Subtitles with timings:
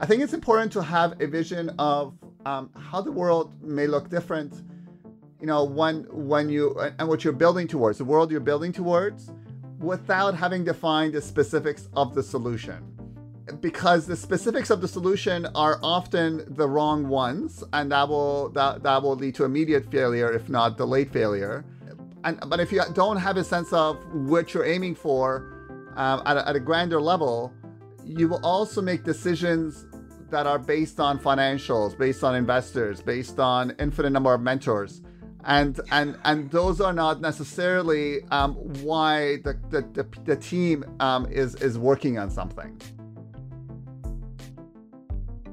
[0.00, 2.14] I think it's important to have a vision of
[2.46, 4.62] um, how the world may look different.
[5.40, 9.32] You know, when when you and what you're building towards, the world you're building towards,
[9.80, 12.94] without having defined the specifics of the solution.
[13.60, 18.82] Because the specifics of the solution are often the wrong ones, and that will that,
[18.84, 21.64] that will lead to immediate failure, if not delayed failure.
[22.22, 26.36] And but if you don't have a sense of what you're aiming for um, at,
[26.36, 27.52] a, at a grander level,
[28.04, 29.86] you will also make decisions
[30.30, 35.02] that are based on financials, based on investors, based on infinite number of mentors.
[35.44, 41.26] And and and those are not necessarily um, why the, the, the, the team um,
[41.30, 42.78] is is working on something.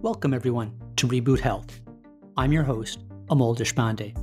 [0.02, 1.82] Welcome everyone to Reboot Health.
[2.36, 4.14] I'm your host, Amol Deshpande.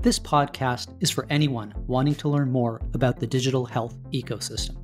[0.00, 4.76] This podcast is for anyone wanting to learn more about the digital health ecosystem.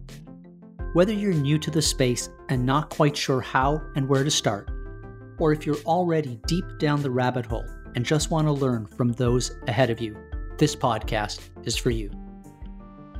[0.94, 4.70] Whether you're new to the space and not quite sure how and where to start,
[5.38, 9.12] or if you're already deep down the rabbit hole and just want to learn from
[9.12, 10.16] those ahead of you,
[10.56, 12.10] this podcast is for you.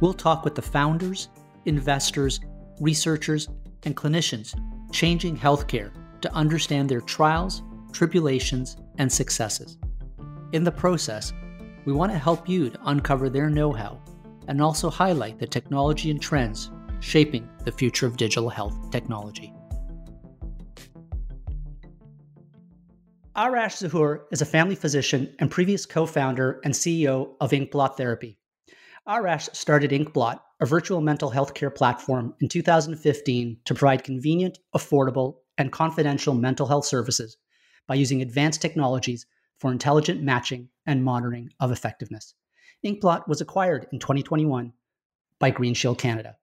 [0.01, 1.29] We'll talk with the founders,
[1.67, 2.41] investors,
[2.81, 3.49] researchers,
[3.83, 4.59] and clinicians
[4.91, 5.93] changing healthcare
[6.23, 9.77] to understand their trials, tribulations, and successes.
[10.53, 11.35] In the process,
[11.85, 14.01] we want to help you to uncover their know how
[14.47, 16.71] and also highlight the technology and trends
[17.01, 19.53] shaping the future of digital health technology.
[23.37, 28.37] Arash Zohoor is a family physician and previous co founder and CEO of Inkblot Therapy.
[29.09, 35.37] Arash started Inkblot, a virtual mental health care platform, in 2015 to provide convenient, affordable,
[35.57, 37.37] and confidential mental health services
[37.87, 39.25] by using advanced technologies
[39.59, 42.35] for intelligent matching and monitoring of effectiveness.
[42.85, 44.73] Inkblot was acquired in 2021
[45.39, 46.37] by GreenShield Canada.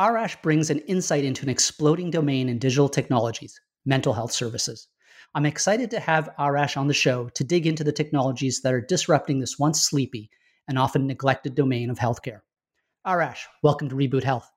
[0.00, 4.86] Arash brings an insight into an exploding domain in digital technologies, mental health services.
[5.34, 8.80] I'm excited to have Arash on the show to dig into the technologies that are
[8.80, 10.30] disrupting this once sleepy
[10.68, 12.42] and often neglected domain of healthcare.
[13.04, 14.48] Arash, welcome to Reboot Health.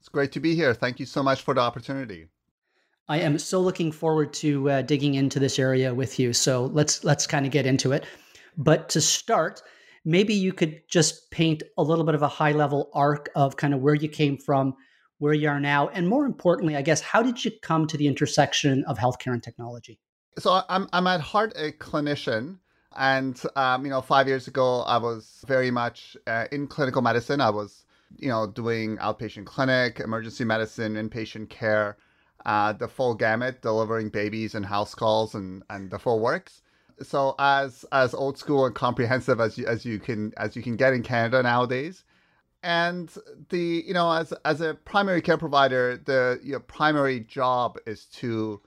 [0.00, 0.74] It's great to be here.
[0.74, 2.26] Thank you so much for the opportunity.
[3.08, 6.34] I am so looking forward to uh, digging into this area with you.
[6.34, 8.04] So let's let's kind of get into it.
[8.58, 9.62] But to start,
[10.04, 13.74] maybe you could just paint a little bit of a high level arc of kind
[13.74, 14.74] of where you came from,
[15.18, 18.06] where you are now, and more importantly, I guess, how did you come to the
[18.06, 19.98] intersection of healthcare and technology?
[20.38, 22.58] So I'm I'm at heart a clinician,
[22.96, 27.40] and um, you know, five years ago I was very much uh, in clinical medicine.
[27.40, 27.84] I was
[28.16, 31.96] you know doing outpatient clinic, emergency medicine, inpatient care,
[32.46, 36.62] uh, the full gamut, delivering babies and house calls and and the full works.
[37.02, 40.76] So as as old school and comprehensive as you as you can as you can
[40.76, 42.04] get in Canada nowadays.
[42.62, 43.12] And
[43.50, 48.60] the you know as as a primary care provider the your primary job is to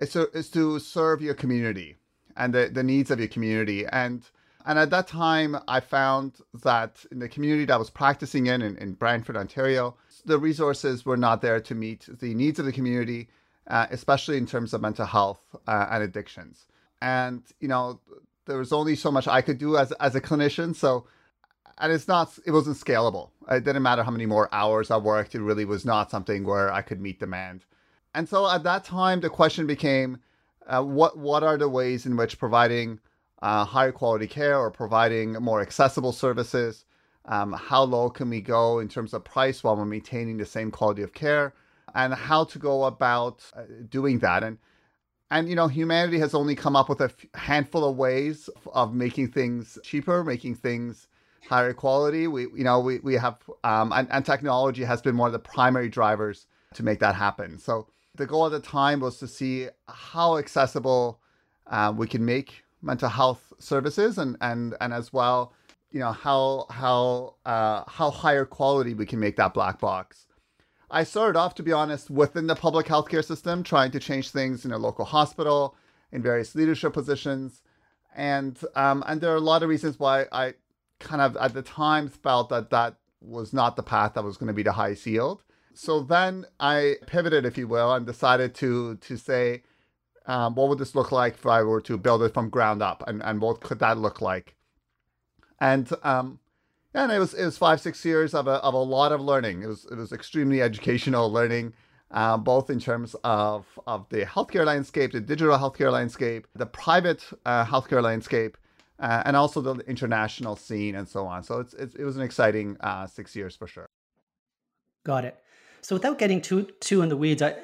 [0.00, 1.96] is to is to serve your community
[2.36, 3.86] and the, the needs of your community.
[3.86, 4.28] And
[4.66, 8.62] and at that time i found that in the community that I was practicing in,
[8.62, 12.72] in in brantford ontario the resources were not there to meet the needs of the
[12.72, 13.28] community
[13.68, 16.66] uh, especially in terms of mental health uh, and addictions
[17.04, 18.00] and you know
[18.46, 20.74] there was only so much i could do as as a clinician.
[20.74, 21.06] So
[21.78, 23.30] and it's not it wasn't scalable.
[23.50, 25.34] It didn't matter how many more hours i worked.
[25.34, 27.64] It really was not something where i could meet demand.
[28.16, 30.18] And so at that time the question became
[30.66, 33.00] uh, what what are the ways in which providing
[33.42, 36.86] uh, higher quality care or providing more accessible services
[37.26, 40.70] um, how low can we go in terms of price while we're maintaining the same
[40.70, 41.54] quality of care?
[41.94, 44.42] And how to go about uh, doing that?
[44.42, 44.58] And
[45.30, 49.28] and you know humanity has only come up with a handful of ways of making
[49.28, 51.08] things cheaper making things
[51.48, 52.26] higher quality.
[52.26, 55.38] We you know we we have um, and, and technology has been one of the
[55.38, 57.58] primary drivers to make that happen.
[57.58, 61.20] So the goal at the time was to see how accessible
[61.66, 65.52] uh, we can make mental health services and and and as well
[65.90, 70.26] you know how how uh, how higher quality we can make that black box.
[70.90, 74.64] I started off, to be honest, within the public healthcare system, trying to change things
[74.64, 75.76] in a local hospital,
[76.12, 77.62] in various leadership positions,
[78.14, 80.54] and um, and there are a lot of reasons why I
[81.00, 84.48] kind of at the time felt that that was not the path that was going
[84.48, 85.42] to be the highest yield.
[85.74, 89.62] So then I pivoted, if you will, and decided to to say,
[90.26, 93.02] um, what would this look like if I were to build it from ground up,
[93.06, 94.54] and, and what could that look like?
[95.60, 96.38] And um,
[96.94, 99.62] and it was it was five six years of a of a lot of learning.
[99.62, 101.74] It was it was extremely educational learning,
[102.10, 107.22] uh, both in terms of of the healthcare landscape, the digital healthcare landscape, the private
[107.44, 108.56] uh, healthcare landscape,
[109.00, 111.42] uh, and also the international scene and so on.
[111.42, 113.86] So it's, it's it was an exciting uh, six years for sure.
[115.04, 115.36] Got it.
[115.82, 117.56] So without getting too too in the weeds, I,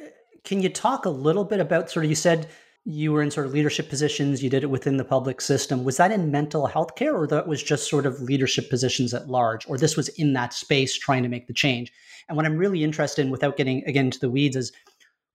[0.45, 2.49] Can you talk a little bit about sort of you said
[2.85, 5.85] you were in sort of leadership positions, you did it within the public system.
[5.85, 9.29] Was that in mental health care or that was just sort of leadership positions at
[9.29, 9.69] large?
[9.69, 11.93] Or this was in that space trying to make the change?
[12.29, 14.73] And what I'm really interested in, without getting again into the weeds, is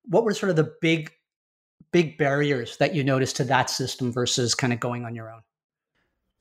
[0.05, 1.11] what were sort of the big,
[1.91, 5.41] big barriers that you noticed to that system versus kind of going on your own?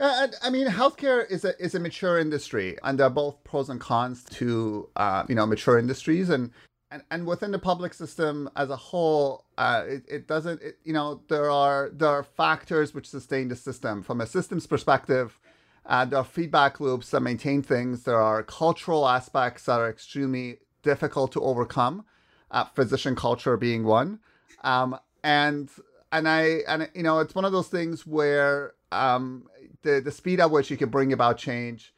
[0.00, 3.70] Uh, I mean, healthcare is a is a mature industry, and there are both pros
[3.70, 6.30] and cons to uh, you know mature industries.
[6.30, 6.50] And
[6.94, 10.93] and, and within the public system as a whole, uh, it, it doesn't, it, you
[10.93, 14.00] know, there are there are factors which sustain the system.
[14.00, 15.41] From a systems perspective,
[15.87, 18.05] uh, there are feedback loops that maintain things.
[18.05, 22.05] There are cultural aspects that are extremely difficult to overcome,
[22.52, 24.20] uh, physician culture being one.
[24.62, 25.69] Um, and
[26.12, 29.49] and I and you know, it's one of those things where um,
[29.82, 31.93] the the speed at which you can bring about change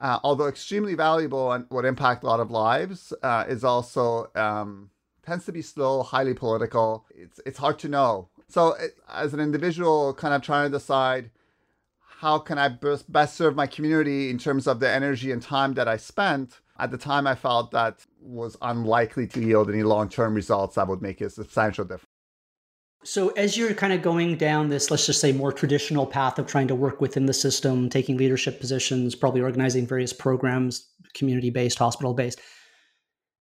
[0.00, 4.90] uh, although extremely valuable and would impact a lot of lives, uh, is also um,
[5.24, 7.04] tends to be slow, highly political.
[7.14, 8.28] It's it's hard to know.
[8.48, 11.30] So it, as an individual, kind of trying to decide
[12.20, 15.86] how can I best, serve my community in terms of the energy and time that
[15.86, 16.60] I spent.
[16.80, 20.88] At the time, I felt that was unlikely to yield any long term results that
[20.88, 22.07] would make a substantial difference.
[23.04, 26.46] So, as you're kind of going down this, let's just say, more traditional path of
[26.46, 31.78] trying to work within the system, taking leadership positions, probably organizing various programs, community based,
[31.78, 32.40] hospital based,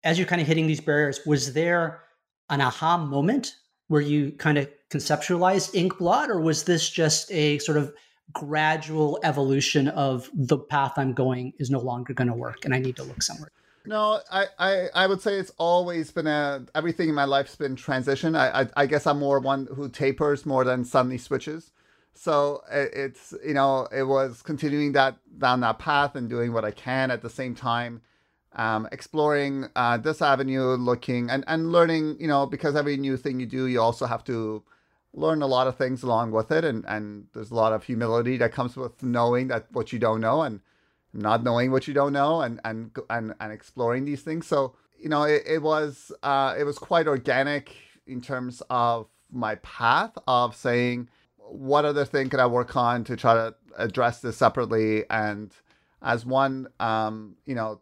[0.04, 2.04] as you're kind of hitting these barriers, was there
[2.50, 3.56] an aha moment
[3.88, 7.94] where you kind of conceptualized Inkblot, or was this just a sort of
[8.32, 12.80] gradual evolution of the path I'm going is no longer going to work and I
[12.80, 13.52] need to look somewhere?
[13.86, 17.76] No, I, I, I would say it's always been a everything in my life's been
[17.76, 18.34] transition.
[18.36, 21.72] I, I, I guess I'm more one who tapers more than suddenly switches.
[22.14, 26.64] So it, it's you know it was continuing that down that path and doing what
[26.64, 28.02] I can at the same time,
[28.54, 32.18] um, exploring uh, this avenue, looking and and learning.
[32.22, 34.64] You know because every new thing you do, you also have to
[35.14, 38.38] learn a lot of things along with it, and and there's a lot of humility
[38.38, 40.62] that comes with knowing that what you don't know and
[41.14, 44.48] not knowing what you don't know and and and, and exploring these things.
[44.48, 47.76] So you know it, it was uh it was quite organic
[48.08, 53.16] in terms of my path of saying what other thing could i work on to
[53.16, 55.04] try to address this separately?
[55.10, 55.52] And
[56.02, 57.82] as one um you know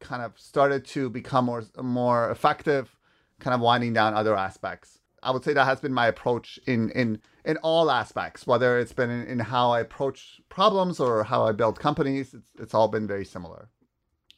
[0.00, 2.94] kind of started to become more more effective
[3.40, 4.98] kind of winding down other aspects.
[5.22, 8.92] I would say that has been my approach in in in all aspects, whether it's
[8.92, 12.34] been in, in how I approach problems or how I build companies.
[12.34, 13.70] It's, it's all been very similar.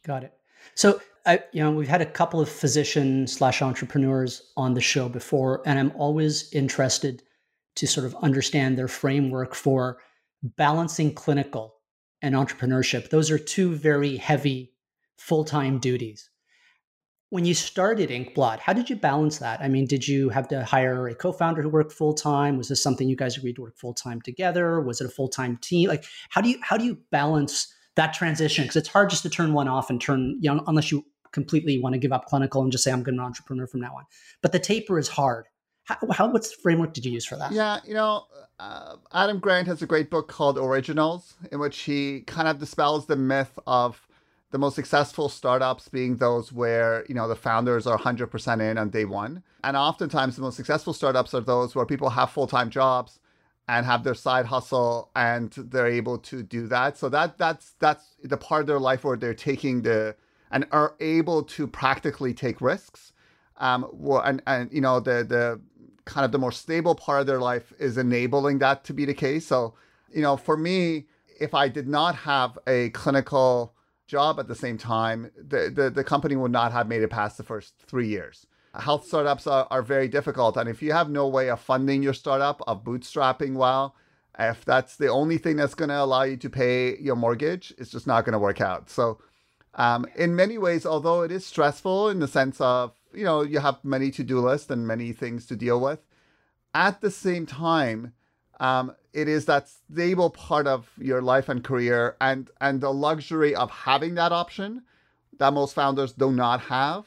[0.07, 0.33] Got it.
[0.77, 5.09] So, I, you know, we've had a couple of physicians slash entrepreneurs on the show
[5.09, 7.23] before, and I'm always interested
[7.75, 9.99] to sort of understand their framework for
[10.43, 11.75] balancing clinical
[12.23, 13.11] and entrepreneurship.
[13.11, 14.73] Those are two very heavy
[15.17, 16.31] full time duties
[17.31, 19.61] when you started Inkblot, how did you balance that?
[19.61, 22.59] I mean, did you have to hire a co-founder who worked full time?
[22.59, 24.81] Was this something you guys agreed to work full time together?
[24.81, 25.89] Was it a full time team?
[25.89, 28.65] Like, how do you how do you balance that transition?
[28.65, 31.79] Because it's hard just to turn one off and turn, you know, unless you completely
[31.79, 33.81] want to give up clinical and just say I'm going to be an entrepreneur from
[33.81, 34.05] now on.
[34.43, 35.47] But the taper is hard.
[35.85, 37.53] How, how what's the framework did you use for that?
[37.53, 38.25] Yeah, you know,
[38.59, 43.07] uh, Adam Grant has a great book called Originals, in which he kind of dispels
[43.07, 44.07] the myth of
[44.51, 48.91] the most successful startups being those where you know the founders are 100% in on
[48.91, 49.43] day one.
[49.63, 53.21] And oftentimes the most successful startups are those where people have full-time jobs
[53.69, 56.99] and have their side hustle and they're able to do that.
[56.99, 60.17] So that that's that's the part of their life where they're taking the
[60.51, 63.13] and are able to practically take risks.
[63.59, 63.87] Um
[64.25, 65.61] and and you know the the
[66.07, 69.15] kind of the more stable part of their life is enabling that to be the
[69.15, 69.47] case.
[69.47, 69.75] So
[70.13, 71.07] you know for me
[71.39, 73.75] if i did not have a clinical
[74.11, 77.37] job at the same time, the, the, the company would not have made it past
[77.37, 78.47] the first three years.
[78.75, 80.57] Health startups are, are very difficult.
[80.57, 83.95] And if you have no way of funding your startup, of bootstrapping well,
[84.39, 87.91] if that's the only thing that's going to allow you to pay your mortgage, it's
[87.91, 88.91] just not going to work out.
[88.91, 89.19] So,
[89.75, 93.61] um, in many ways, although it is stressful in the sense of, you know, you
[93.61, 96.01] have many to do lists and many things to deal with,
[96.75, 98.13] at the same time,
[98.59, 103.55] um, it is that stable part of your life and career and and the luxury
[103.55, 104.83] of having that option
[105.39, 107.07] that most founders do not have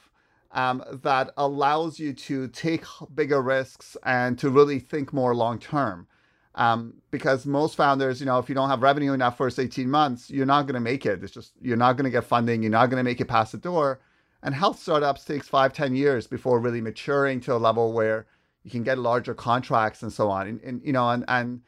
[0.51, 2.83] um, that allows you to take
[3.15, 6.07] bigger risks and to really think more long term.
[6.55, 9.89] Um, because most founders you know if you don't have revenue in that first 18
[9.89, 11.23] months you're not going to make it.
[11.23, 13.53] It's just you're not going to get funding you're not going to make it past
[13.53, 14.01] the door.
[14.43, 18.27] And health startups takes five ten years before really maturing to a level where
[18.63, 20.47] you can get larger contracts and so on.
[20.47, 21.61] And, and you know and and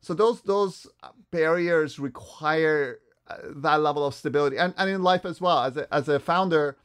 [0.00, 0.86] so those those
[1.30, 5.92] barriers require uh, that level of stability and, and in life as well as a,
[5.94, 6.76] as a founder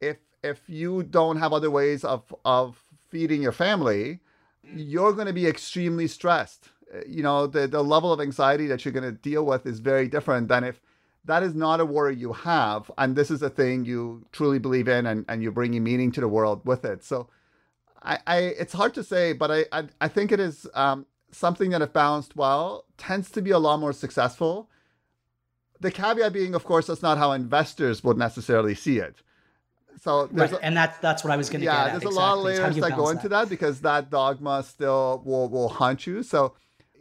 [0.00, 4.20] if if you don't have other ways of of feeding your family,
[4.74, 6.68] you're going to be extremely stressed.
[6.94, 9.80] Uh, you know, the the level of anxiety that you're going to deal with is
[9.80, 10.80] very different than if
[11.24, 14.86] that is not a worry you have and this is a thing you truly believe
[14.86, 17.28] in and, and you're bringing meaning to the world with it so
[18.00, 21.70] i, I it's hard to say but i i, I think it is um, something
[21.70, 24.68] that if balanced well tends to be a lot more successful
[25.80, 29.16] the caveat being of course that's not how investors would necessarily see it
[30.00, 30.52] so right.
[30.52, 31.92] a, and that's that's what I was going to yeah, get.
[31.94, 33.44] Yeah, there's a lot of layers that go into that?
[33.44, 36.22] that because that dogma still will will haunt you.
[36.22, 36.52] So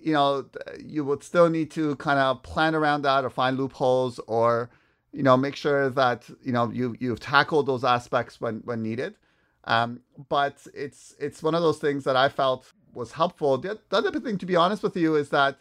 [0.05, 0.45] you know,
[0.79, 4.69] you would still need to kind of plan around that or find loopholes or,
[5.11, 9.15] you know, make sure that, you know, you, you've tackled those aspects when, when needed.
[9.63, 13.57] Um, but it's, it's one of those things that I felt was helpful.
[13.57, 15.57] The, the other thing, to be honest with you, is that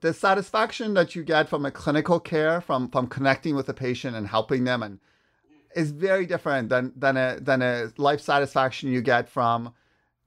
[0.00, 4.16] the satisfaction that you get from a clinical care, from, from connecting with a patient
[4.16, 5.00] and helping them and
[5.74, 9.74] is very different than, than a, than a life satisfaction you get from,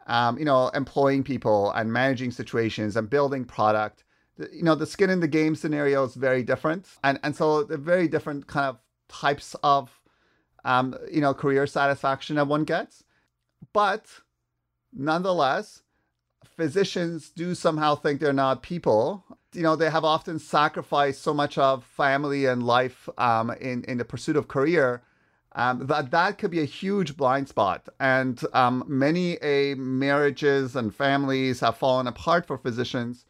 [0.07, 4.03] um, you know, employing people and managing situations and building product.
[4.51, 7.77] You know, the skin in the game scenario is very different, and and so they're
[7.77, 10.01] very different kind of types of,
[10.65, 13.03] um, you know, career satisfaction that one gets.
[13.73, 14.07] But
[14.93, 15.81] nonetheless,
[16.55, 19.23] physicians do somehow think they're not people.
[19.53, 23.97] You know, they have often sacrificed so much of family and life um, in in
[23.97, 25.01] the pursuit of career
[25.53, 30.95] um, that that could be a huge blind spot, and um, many a marriages and
[30.95, 33.25] families have fallen apart for physicians,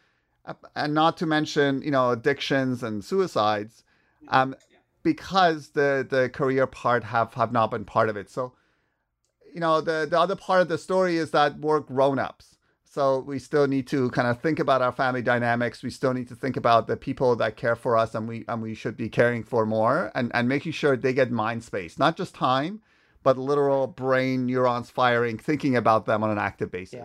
[0.76, 3.84] and not to mention you know addictions and suicides,
[4.28, 4.56] um,
[5.02, 8.30] because the the career part have have not been part of it.
[8.30, 8.54] So,
[9.54, 12.52] you know the the other part of the story is that we're grown ups
[12.92, 15.82] so we still need to kind of think about our family dynamics.
[15.82, 18.62] We still need to think about the people that care for us and we and
[18.62, 22.18] we should be caring for more and, and making sure they get mind space, not
[22.18, 22.82] just time,
[23.24, 27.00] but literal brain neurons firing, thinking about them on an active basis.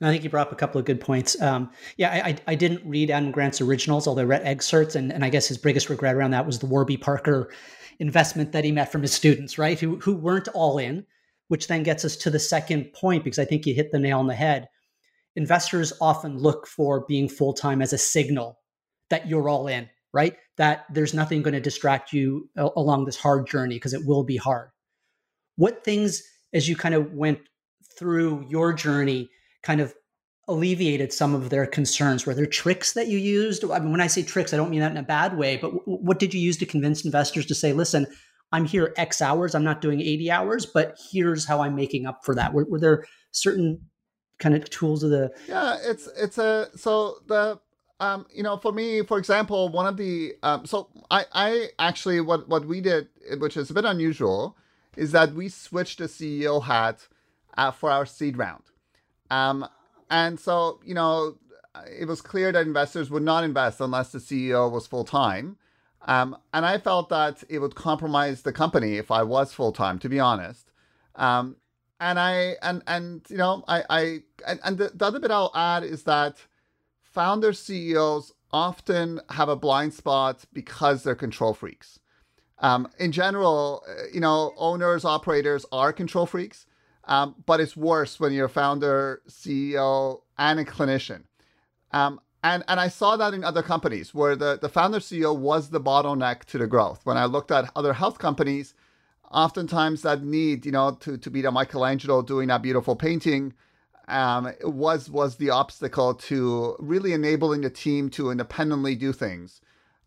[0.00, 0.08] Yeah.
[0.08, 1.40] I think you brought up a couple of good points.
[1.42, 5.24] Um, yeah, I, I didn't read Adam Grant's originals, although I read excerpts, and, and
[5.24, 7.50] I guess his biggest regret around that was the Warby Parker
[7.98, 9.80] investment that he met from his students, right?
[9.80, 11.06] Who who weren't all in,
[11.48, 14.18] which then gets us to the second point because I think you hit the nail
[14.18, 14.68] on the head
[15.36, 18.58] investors often look for being full time as a signal
[19.10, 20.36] that you're all in, right?
[20.56, 24.36] That there's nothing going to distract you along this hard journey because it will be
[24.36, 24.70] hard.
[25.56, 26.22] What things,
[26.52, 27.40] as you kind of went
[27.98, 29.30] through your journey,
[29.62, 29.94] kind of
[30.46, 32.26] alleviated some of their concerns?
[32.26, 33.64] Were there tricks that you used?
[33.64, 35.70] I mean, when I say tricks, I don't mean that in a bad way, but
[35.86, 38.06] what did you use to convince investors to say, listen,
[38.54, 42.24] I'm here X hours, I'm not doing 80 hours, but here's how I'm making up
[42.24, 42.54] for that?
[42.54, 43.80] Were, were there certain
[44.38, 47.58] kind of tools of the yeah it's it's a so the
[48.00, 52.20] um you know for me for example one of the um so i i actually
[52.20, 53.08] what what we did
[53.38, 54.56] which is a bit unusual
[54.96, 57.06] is that we switched the ceo hat
[57.56, 58.64] uh, for our seed round
[59.30, 59.66] um
[60.10, 61.36] and so you know
[61.88, 65.56] it was clear that investors would not invest unless the ceo was full-time
[66.04, 69.98] um, and I felt that it would compromise the company if I was full time,
[70.00, 70.70] to be honest.
[71.16, 71.56] Um,
[72.00, 74.00] and I and and you know I I
[74.46, 76.36] and, and the, the other bit I'll add is that
[77.02, 81.98] founder CEOs often have a blind spot because they're control freaks.
[82.58, 86.66] Um, in general, uh, you know, owners, operators are control freaks,
[87.04, 91.24] um, but it's worse when you're a founder, CEO, and a clinician.
[91.92, 95.70] Um, and, and I saw that in other companies where the, the founder CEO was
[95.70, 97.00] the bottleneck to the growth.
[97.04, 98.74] When I looked at other health companies,
[99.32, 103.54] oftentimes that need, you know, to, to be the Michelangelo doing that beautiful painting
[104.06, 109.62] um, was was the obstacle to really enabling the team to independently do things.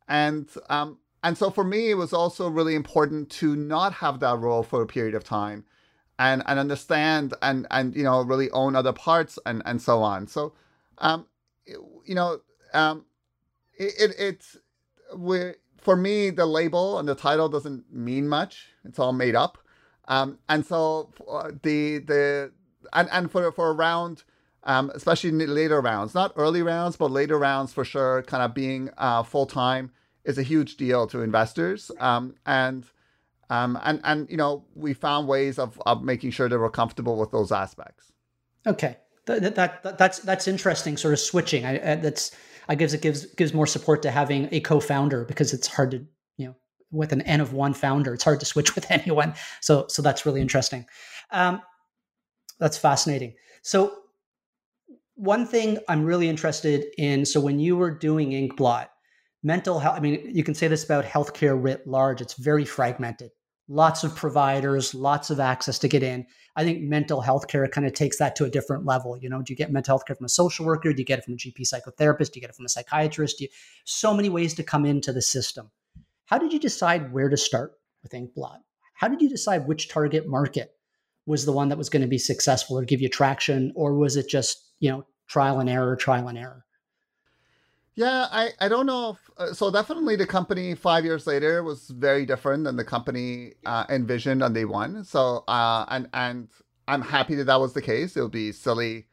[0.08, 4.38] And um, and so for me, it was also really important to not have that
[4.38, 5.66] role for a period of time
[6.20, 10.28] and, and understand and, and, you know, really own other parts and, and so on.
[10.28, 10.54] So,
[11.00, 11.26] um,
[11.68, 12.40] you know,
[12.74, 13.06] um,
[13.78, 14.58] it, it, it's,
[15.16, 18.68] we for me, the label and the title doesn't mean much.
[18.84, 19.58] It's all made up.
[20.08, 22.52] Um, and so uh, the the
[22.94, 24.24] and, and for for a round,
[24.64, 28.54] um, especially in later rounds, not early rounds, but later rounds for sure, kind of
[28.54, 29.92] being uh, full time
[30.24, 31.92] is a huge deal to investors.
[32.00, 32.86] Um, and
[33.50, 37.18] um, and and you know we found ways of, of making sure that we're comfortable
[37.18, 38.12] with those aspects.
[38.66, 38.98] Okay,
[39.28, 40.98] that, that, that that's that's interesting.
[40.98, 41.66] Sort of switching.
[41.66, 42.32] I, I that's
[42.68, 46.06] I guess it gives gives more support to having a co-founder because it's hard to
[46.38, 46.56] you know
[46.92, 49.34] with an n of one founder it's hard to switch with anyone.
[49.62, 50.86] So so that's really interesting.
[51.32, 51.62] Um,
[52.60, 53.36] that's fascinating.
[53.62, 53.94] So
[55.16, 57.26] one thing I'm really interested in.
[57.26, 58.88] So when you were doing Inkblot,
[59.44, 59.98] mental health.
[59.98, 62.22] I mean, you can say this about healthcare writ large.
[62.22, 63.32] It's very fragmented.
[63.68, 66.26] Lots of providers, lots of access to get in.
[66.56, 69.18] I think mental health care kind of takes that to a different level.
[69.18, 70.94] You know, do you get mental health care from a social worker?
[70.94, 72.32] Do you get it from a GP psychotherapist?
[72.32, 73.42] Do you get it from a psychiatrist?
[73.42, 73.48] You,
[73.84, 75.70] so many ways to come into the system.
[76.26, 78.60] How did you decide where to start with Inkblot?
[78.94, 80.72] How did you decide which target market
[81.26, 84.16] was the one that was going to be successful or give you traction, or was
[84.16, 86.66] it just you know trial and error, trial and error?
[87.98, 89.12] Yeah, I, I don't know.
[89.12, 93.56] If, uh, so definitely the company five years later was very different than the company
[93.66, 95.06] uh, envisioned on day one.
[95.06, 96.50] So uh, and and
[96.90, 98.18] I'm happy that that was the case.
[98.18, 99.08] It would be silly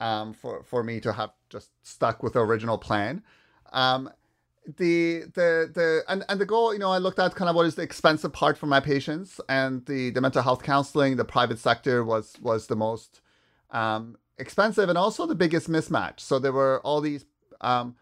[0.00, 3.24] um, for for me to have just stuck with the original plan.
[3.72, 4.10] Um,
[4.78, 7.66] the the the and, and the goal, you know, I looked at kind of what
[7.66, 11.60] is the expensive part for my patients, and the the mental health counseling, the private
[11.60, 13.20] sector was was the most
[13.72, 16.20] um, expensive and also the biggest mismatch.
[16.20, 17.24] So there were all these
[17.62, 17.96] um,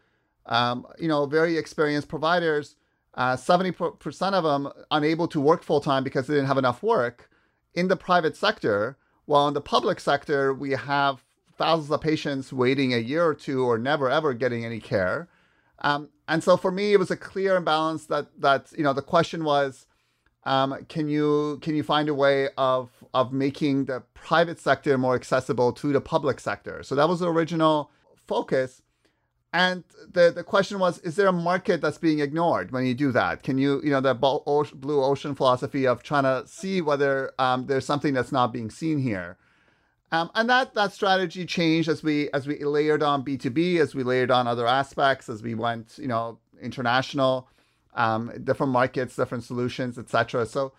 [0.46, 2.76] um, you know, very experienced providers,
[3.14, 7.30] uh, 70% of them unable to work full time because they didn't have enough work
[7.74, 8.96] in the private sector.
[9.24, 11.24] While in the public sector, we have
[11.56, 15.28] thousands of patients waiting a year or two or never ever getting any care.
[15.80, 19.02] Um, and so for me, it was a clear imbalance that that you know the
[19.02, 19.86] question was,
[20.44, 25.14] um, can you can you find a way of of making the private sector more
[25.14, 26.82] accessible to the public sector?
[26.82, 27.90] So that was the original
[28.26, 28.82] focus.
[29.56, 33.10] And the, the question was, is there a market that's being ignored when you do
[33.12, 33.42] that?
[33.42, 37.86] Can you, you know, the blue ocean philosophy of trying to see whether um, there's
[37.86, 39.38] something that's not being seen here.
[40.12, 44.02] Um, and that that strategy changed as we as we layered on B2B, as we
[44.02, 47.48] layered on other aspects, as we went, you know, international,
[47.94, 50.44] um, different markets, different solutions, etc.
[50.44, 50.74] So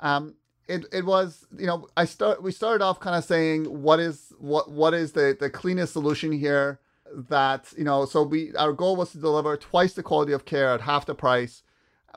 [0.00, 0.36] um,
[0.68, 4.32] it, it was you know I start we started off kind of saying what is
[4.38, 6.78] what what is the the cleanest solution here
[7.14, 10.68] that you know so we our goal was to deliver twice the quality of care
[10.68, 11.62] at half the price.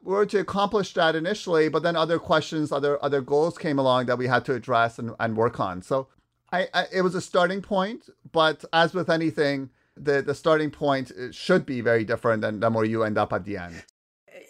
[0.04, 4.08] We were to accomplish that initially but then other questions other other goals came along
[4.08, 5.82] that we had to address and, and work on.
[5.82, 6.08] So
[6.52, 11.12] I, I it was a starting point but as with anything the the starting point
[11.12, 13.84] uh, should be very different than, than where you end up at the end.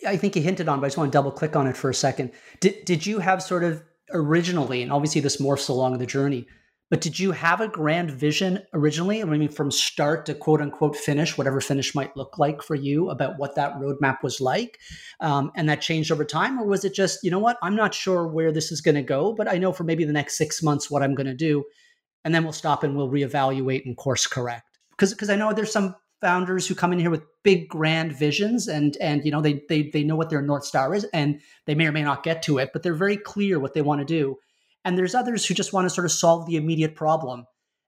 [0.07, 1.89] I think you hinted on but i just want to double click on it for
[1.89, 2.31] a second.
[2.59, 6.47] Did, did you have sort of originally and obviously this morphs along the journey
[6.93, 9.23] but did you have a grand vision originally?
[9.23, 13.09] I mean, from start to quote unquote finish, whatever finish might look like for you,
[13.09, 14.79] about what that roadmap was like,
[15.19, 17.95] um, and that changed over time, or was it just, you know what, I'm not
[17.95, 20.61] sure where this is going to go, but I know for maybe the next six
[20.61, 21.63] months what I'm going to do,
[22.25, 24.77] and then we'll stop and we'll reevaluate and course correct.
[24.91, 28.67] Because because I know there's some founders who come in here with big grand visions
[28.67, 31.73] and and you know they they they know what their north star is and they
[31.73, 34.05] may or may not get to it, but they're very clear what they want to
[34.05, 34.37] do
[34.85, 37.45] and there's others who just want to sort of solve the immediate problem.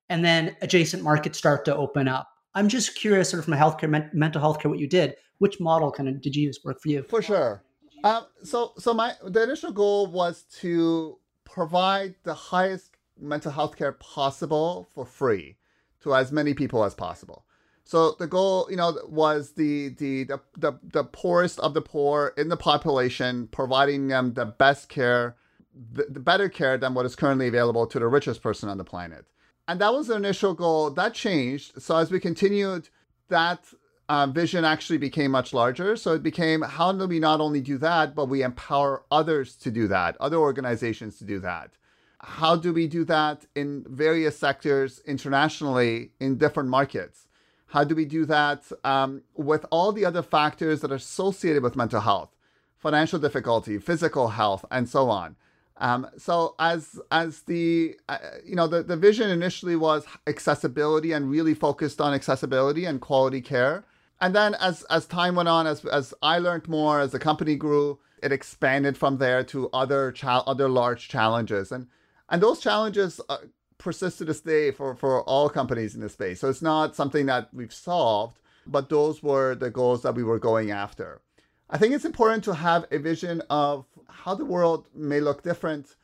[0.10, 2.30] And then adjacent markets start to open up.
[2.54, 5.16] I'm just curious, sort of from a healthcare, men- mental health care, what you did.
[5.40, 7.04] Which model kind of did you use work for you?
[7.04, 7.64] For sure.
[8.04, 13.94] Um, so, so my the initial goal was to provide the highest mental health care
[13.94, 15.58] possible for free
[16.02, 17.46] to as many people as possible.
[17.84, 22.34] So the goal, you know, was the the the the, the poorest of the poor
[22.38, 25.36] in the population, providing them the best care
[25.76, 28.84] the, the better care than what is currently available to the richest person on the
[28.84, 29.26] planet.
[29.68, 30.90] And that was the initial goal.
[30.92, 31.82] That changed.
[31.82, 32.90] So as we continued,
[33.30, 33.66] that
[34.08, 35.96] uh, vision actually became much larger.
[35.96, 39.72] So it became how do we not only do that, but we empower others to
[39.72, 41.72] do that, other organizations to do that.
[42.20, 47.28] How do we do that in various sectors internationally in different markets?
[47.68, 51.76] How do we do that um, with all the other factors that are associated with
[51.76, 52.30] mental health,
[52.78, 55.36] financial difficulty, physical health, and so on?
[55.78, 61.30] Um, so as as the uh, you know the, the vision initially was accessibility and
[61.30, 63.84] really focused on accessibility and quality care.
[64.22, 67.56] And then as as time went on, as as I learned more, as the company
[67.56, 71.72] grew, it expanded from there to other cha- other large challenges.
[71.72, 71.88] And
[72.30, 73.38] and those challenges uh,
[73.78, 76.40] persist to this day for for all companies in this space.
[76.40, 80.40] So it's not something that we've solved, but those were the goals that we were
[80.40, 81.22] going after.
[81.70, 85.96] I think it's important to have a vision of how the world may look different,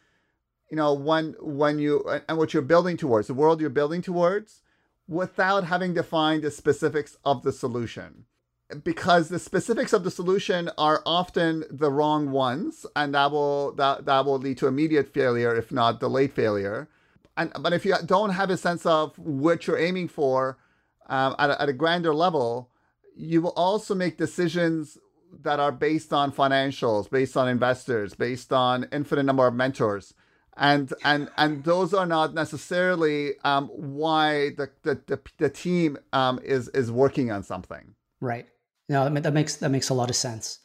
[0.69, 4.61] you know, when when you and what you're building towards, the world you're building towards,
[5.07, 8.25] without having defined the specifics of the solution.
[8.83, 14.05] Because the specifics of the solution are often the wrong ones, and that will that,
[14.05, 16.87] that will lead to immediate failure, if not delayed failure.
[17.37, 20.57] And but if you don't have a sense of what you're aiming for
[21.07, 22.69] um, at, a, at a grander level,
[23.15, 24.97] you will also make decisions
[25.41, 30.13] that are based on financials, based on investors, based on infinite number of mentors.
[30.57, 36.39] And and and those are not necessarily um, why the, the, the, the team um,
[36.43, 37.95] is is working on something.
[38.19, 38.47] Right.
[38.89, 40.59] No, that makes that makes a lot of sense.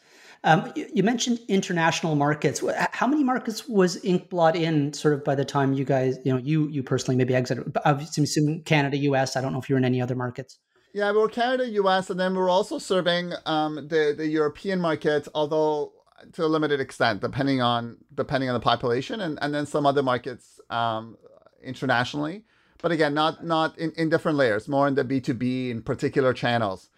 [0.45, 2.63] Um, you, you, mentioned international markets.
[2.93, 6.39] How many markets was Inkblot in sort of by the time you guys, you know,
[6.39, 7.77] you you personally maybe exited?
[7.85, 9.37] I'm assuming Canada, US.
[9.37, 10.59] I don't know if you're in any other markets.
[10.97, 14.81] Yeah, we were Canada, US, and then we are also serving um, the the European
[14.81, 15.93] market, although
[16.33, 20.03] to a limited extent, depending on depending on the population, and, and then some other
[20.03, 21.19] markets um,
[21.63, 22.45] internationally.
[22.81, 25.83] But again, not not in, in different layers, more in the B two B in
[25.83, 26.89] particular channels.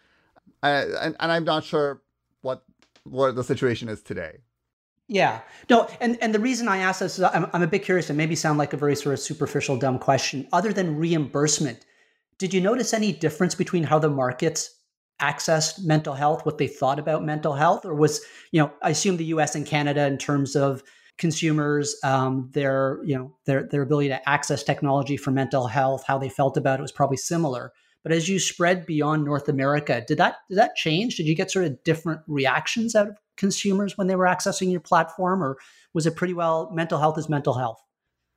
[0.62, 2.00] Uh, and, and I'm not sure
[2.42, 2.62] what
[3.02, 4.42] what the situation is today.
[5.08, 8.10] Yeah, no, and and the reason I ask this is I'm, I'm a bit curious,
[8.10, 10.46] and maybe sound like a very sort of superficial, dumb question.
[10.52, 11.84] Other than reimbursement,
[12.38, 14.74] did you notice any difference between how the markets
[15.20, 18.20] accessed mental health, what they thought about mental health, or was
[18.52, 19.54] you know I assume the U.S.
[19.54, 20.82] and Canada in terms of
[21.18, 26.18] consumers, um, their you know their their ability to access technology for mental health, how
[26.18, 27.72] they felt about it was probably similar.
[28.04, 31.16] But as you spread beyond North America, did that did that change?
[31.16, 34.80] Did you get sort of different reactions out of consumers when they were accessing your
[34.80, 35.58] platform, or
[35.92, 37.82] was it pretty well mental health is mental health?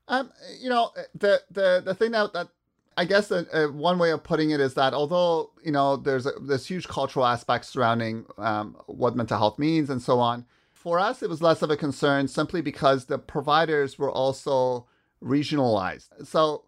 [0.07, 2.47] Um, you know, the the the thing that that
[2.97, 6.25] I guess uh, uh, one way of putting it is that although you know there's
[6.25, 10.99] a, there's huge cultural aspects surrounding um, what mental health means and so on, for
[10.99, 14.87] us it was less of a concern simply because the providers were also
[15.23, 16.09] regionalized.
[16.27, 16.63] So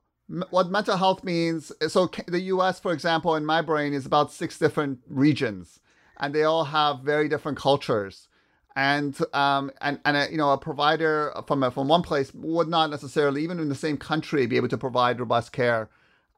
[0.49, 1.71] what mental health means.
[1.87, 5.79] So the U.S., for example, in my brain is about six different regions,
[6.17, 8.29] and they all have very different cultures.
[8.75, 12.67] And um and and a, you know a provider from a, from one place would
[12.67, 15.89] not necessarily even in the same country be able to provide robust care.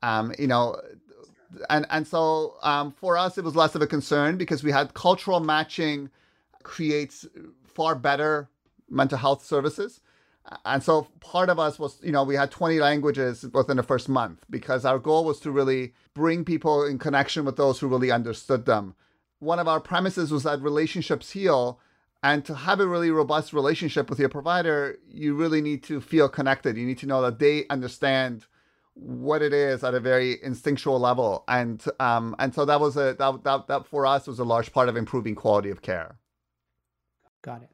[0.06, 0.80] Um, you know,
[1.70, 4.94] and and so um, for us it was less of a concern because we had
[4.94, 6.10] cultural matching
[6.64, 7.26] creates
[7.66, 8.50] far better
[8.90, 10.02] mental health services
[10.64, 14.08] and so part of us was, you know, we had 20 languages within the first
[14.08, 18.12] month because our goal was to really bring people in connection with those who really
[18.12, 18.96] understood them.
[19.40, 21.80] One of our premises was that relationships heal.
[22.22, 26.30] And to have a really robust relationship with your provider, you really need to feel
[26.30, 26.78] connected.
[26.78, 28.46] You need to know that they understand
[28.96, 31.44] what it is at a very instinctual level.
[31.48, 34.72] And um, and so that was a that, that that for us was a large
[34.74, 36.18] part of improving quality of care.
[37.42, 37.70] Got it.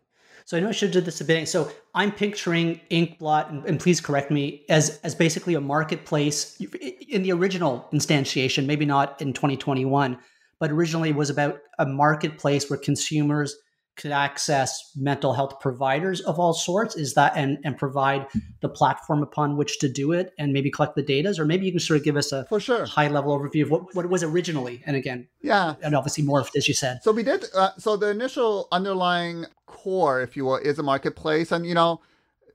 [0.46, 1.48] So I know I should did this a bit.
[1.48, 7.24] So I'm picturing Inkblot, and, and, please correct me, as as basically a marketplace in
[7.24, 10.18] the original instantiation, maybe not in 2021,
[10.60, 13.56] but originally was about a marketplace where consumers
[13.96, 18.26] could access mental health providers of all sorts is that and and provide
[18.62, 21.72] the platform upon which to do it and maybe collect the data or maybe you
[21.72, 24.10] can sort of give us a for sure high level overview of what, what it
[24.10, 27.72] was originally and again yeah and obviously morphed as you said so we did uh,
[27.78, 32.00] so the initial underlying core if you will is a marketplace and you know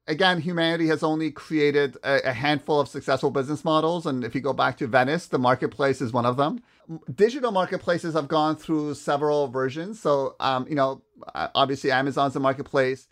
[0.08, 4.06] again, humanity has only created a, a, handful of successful business models.
[4.06, 6.62] And if you go back to Venice, the marketplace is one of them.
[7.12, 10.00] Digital marketplaces have gone through several versions.
[10.00, 11.02] So, um, you know,
[11.34, 13.08] obviously Amazon's a marketplace.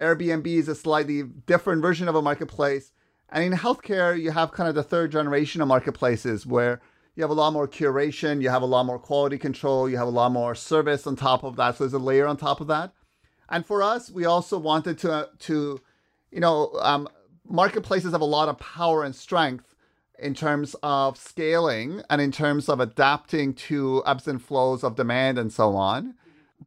[0.00, 2.92] Airbnb is a slightly different version of a marketplace.
[3.30, 6.80] And in healthcare, you have kind of the third generation of marketplaces where
[7.14, 10.06] you have a lot more curation, you have a lot more quality control, you have
[10.06, 11.76] a lot more service on top of that.
[11.76, 12.92] So there's a layer on top of that.
[13.48, 15.80] And for us, we also wanted to to
[16.30, 17.08] you know, um,
[17.48, 19.74] marketplaces have a lot of power and strength
[20.18, 25.38] in terms of scaling and in terms of adapting to ebbs and flows of demand
[25.38, 26.14] and so on.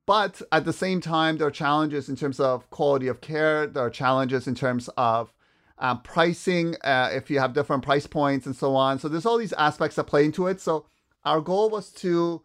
[0.10, 3.68] But at the same time, there are challenges in terms of quality of care.
[3.68, 5.32] There are challenges in terms of
[5.78, 8.98] um, pricing, uh, if you have different price points and so on.
[8.98, 10.60] So there's all these aspects that play into it.
[10.62, 10.88] So
[11.26, 12.42] our goal was to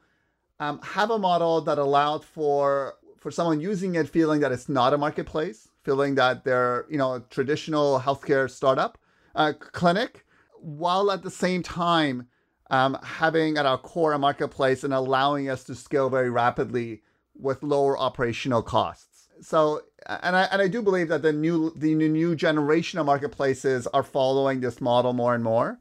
[0.60, 4.92] um, have a model that allowed for for someone using it feeling that it's not
[4.92, 8.98] a marketplace, feeling that they're you know a traditional healthcare startup
[9.34, 10.26] uh, clinic,
[10.60, 12.28] while at the same time
[12.68, 17.00] um, having at our core a marketplace and allowing us to scale very rapidly
[17.38, 19.28] with lower operational costs.
[19.40, 23.86] So, and I and I do believe that the new the new generation of marketplaces
[23.88, 25.80] are following this model more and more.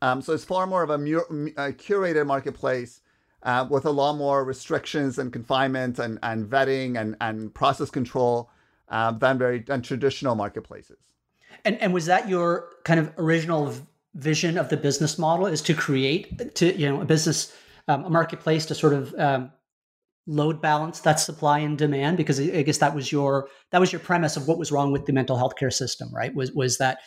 [0.00, 3.00] Um, so it's far more of a, mu- a curated marketplace
[3.44, 8.50] uh, with a lot more restrictions and confinement and, and vetting and, and process control
[8.88, 10.98] uh, than very than traditional marketplaces.
[11.64, 13.72] And and was that your kind of original
[14.14, 15.46] vision of the business model?
[15.46, 17.54] Is to create to you know a business
[17.88, 19.52] um, a marketplace to sort of um,
[20.26, 24.00] load balance that supply and demand because I guess that was your that was your
[24.00, 26.34] premise of what was wrong with the mental health care system, right?
[26.34, 26.98] Was was that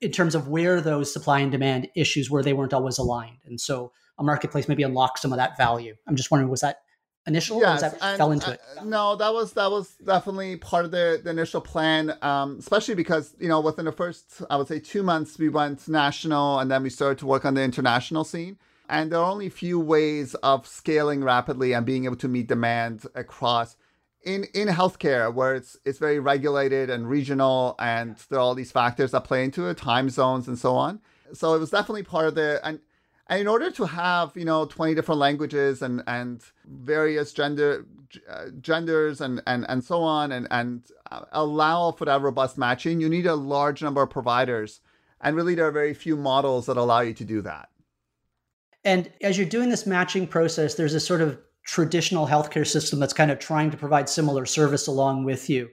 [0.00, 3.60] in terms of where those supply and demand issues were, they weren't always aligned, and
[3.60, 5.94] so a marketplace maybe unlock some of that value.
[6.06, 6.78] I'm just wondering, was that
[7.26, 8.60] initial yes, or was that fell into uh, it?
[8.84, 12.16] No, that was that was definitely part of the, the initial plan.
[12.22, 15.88] Um, especially because you know within the first I would say two months we went
[15.88, 18.58] national and then we started to work on the international scene.
[18.88, 22.48] And there are only a few ways of scaling rapidly and being able to meet
[22.48, 23.76] demand across
[24.24, 28.72] in in healthcare where it's it's very regulated and regional and there are all these
[28.72, 31.00] factors that play into it time zones and so on.
[31.32, 32.80] So it was definitely part of the and
[33.28, 37.86] and in order to have you know 20 different languages and and various gender
[38.30, 40.82] uh, genders and and and so on and and
[41.32, 44.80] allow for that robust matching you need a large number of providers.
[45.20, 47.68] And really there are very few models that allow you to do that
[48.84, 53.12] and as you're doing this matching process there's a sort of traditional healthcare system that's
[53.12, 55.68] kind of trying to provide similar service along with you.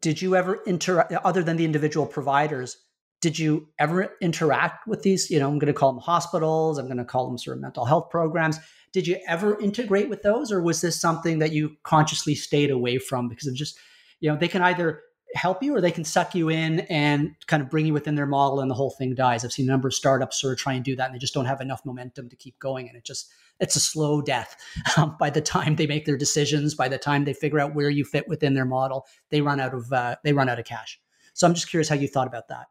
[0.00, 2.76] Did you ever interact, other than the individual providers,
[3.20, 5.30] did you ever interact with these?
[5.30, 7.62] You know, I'm going to call them hospitals, I'm going to call them sort of
[7.62, 8.58] mental health programs.
[8.92, 12.98] Did you ever integrate with those, or was this something that you consciously stayed away
[12.98, 13.78] from because of just,
[14.20, 15.02] you know, they can either
[15.34, 18.26] help you or they can suck you in and kind of bring you within their
[18.26, 19.44] model and the whole thing dies.
[19.44, 21.34] I've seen a number of startups sort of try and do that and they just
[21.34, 24.56] don't have enough momentum to keep going and it just it's a slow death.
[24.96, 27.90] Um, by the time they make their decisions, by the time they figure out where
[27.90, 30.98] you fit within their model, they run out of uh, they run out of cash.
[31.34, 32.66] So I'm just curious how you thought about that.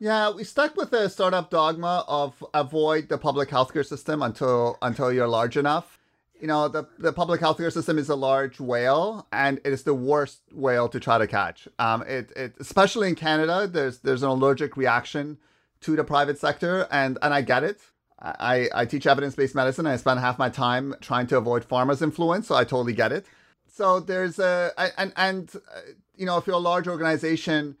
[0.00, 5.12] Yeah, we stuck with the startup dogma of avoid the public healthcare system until until
[5.12, 5.99] you're large enough.
[6.40, 9.94] You know, the, the public healthcare system is a large whale, and it is the
[9.94, 11.68] worst whale to try to catch.
[11.78, 15.38] Um, it, it especially in Canada, there's there's an allergic reaction
[15.82, 17.80] to the private sector, and and I get it.
[18.22, 19.86] I, I teach evidence based medicine.
[19.86, 23.26] I spend half my time trying to avoid pharma's influence, so I totally get it.
[23.72, 25.80] So there's a and and uh,
[26.16, 27.76] you know if you're a large organization,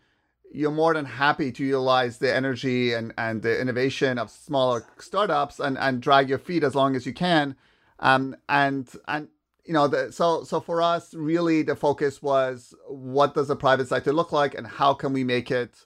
[0.52, 5.60] you're more than happy to utilize the energy and and the innovation of smaller startups
[5.60, 7.56] and and drag your feet as long as you can.
[8.00, 9.28] Um and and
[9.64, 13.88] you know the so so for us really the focus was what does the private
[13.88, 15.84] sector look like and how can we make it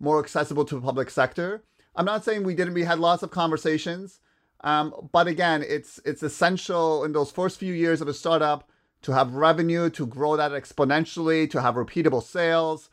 [0.00, 1.62] more accessible to the public sector
[1.94, 2.74] I'm not saying we didn't.
[2.74, 4.20] We had lots of conversations,
[4.62, 8.68] um, but again, it's it's essential in those first few years of a startup
[9.02, 12.88] to have revenue, to grow that exponentially, to have repeatable sales.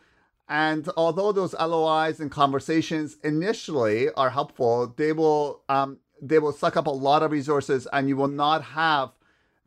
[0.49, 6.77] And although those LOIs and conversations initially are helpful, they will um, they will suck
[6.77, 9.11] up a lot of resources, and you will not have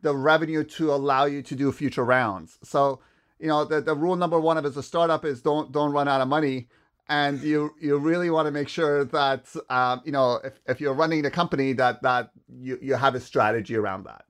[0.01, 2.59] the revenue to allow you to do future rounds.
[2.63, 2.99] So,
[3.39, 6.07] you know, the, the rule number one of as a startup is don't don't run
[6.07, 6.67] out of money.
[7.09, 10.93] And you you really want to make sure that um, you know if, if you're
[10.93, 14.23] running the company that that you, you have a strategy around that.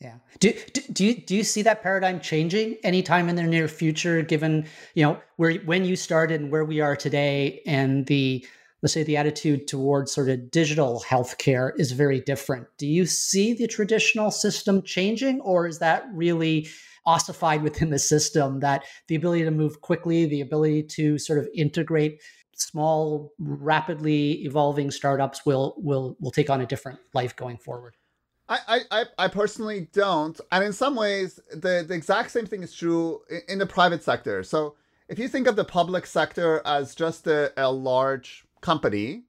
[0.00, 0.14] Yeah.
[0.40, 4.22] Do, do, do you do you see that paradigm changing anytime in the near future
[4.22, 8.46] given you know where when you started and where we are today and the
[8.82, 13.52] let's say the attitude towards sort of digital healthcare is very different do you see
[13.52, 16.68] the traditional system changing or is that really
[17.08, 21.48] ossified within the system that the ability to move quickly, the ability to sort of
[21.54, 22.20] integrate
[22.54, 27.94] small, rapidly evolving startups will will will take on a different life going forward.
[28.50, 30.40] I, I, I personally don't.
[30.50, 34.42] And in some ways, the, the exact same thing is true in, the private sector.
[34.42, 34.74] So
[35.06, 39.24] if you think of the public sector as just a, a large company,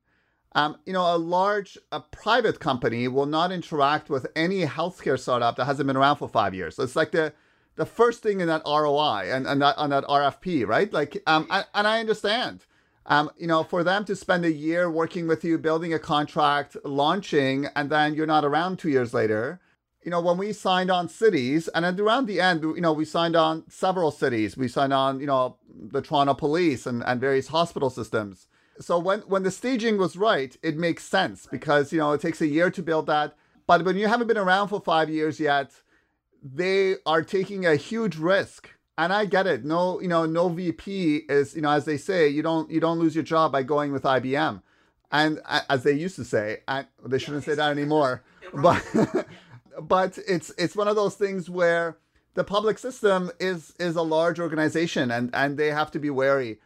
[0.55, 5.55] um, you know, a large a private company will not interact with any healthcare startup
[5.57, 6.75] that hasn't been around for five years.
[6.75, 7.33] So it's like the
[7.75, 10.91] the first thing in that ROI and, and that on that RFP, right?
[10.91, 12.65] Like, um, and I understand.
[13.05, 16.75] Um, you know, for them to spend a year working with you, building a contract,
[16.83, 19.59] launching, and then you're not around two years later.
[20.03, 23.35] You know, when we signed on cities, and around the end, you know, we signed
[23.35, 24.55] on several cities.
[24.57, 28.47] We signed on, you know, the Toronto Police and, and various hospital systems.
[28.79, 32.41] So when when the staging was right, it makes sense because you know it takes
[32.41, 33.35] a year to build that.
[33.67, 35.71] But when you haven't been around for five years yet,
[36.41, 39.63] they are taking a huge risk and I get it.
[39.63, 42.99] No, you know, no VP is, you know, as they say, you don't you don't
[42.99, 44.61] lose your job by going with IBM,
[45.09, 45.39] and
[45.69, 48.23] as they used to say, and they shouldn't say that anymore.
[48.53, 48.83] But
[49.81, 51.97] but it's it's one of those things where
[52.33, 56.59] the public system is is a large organization, and and they have to be wary.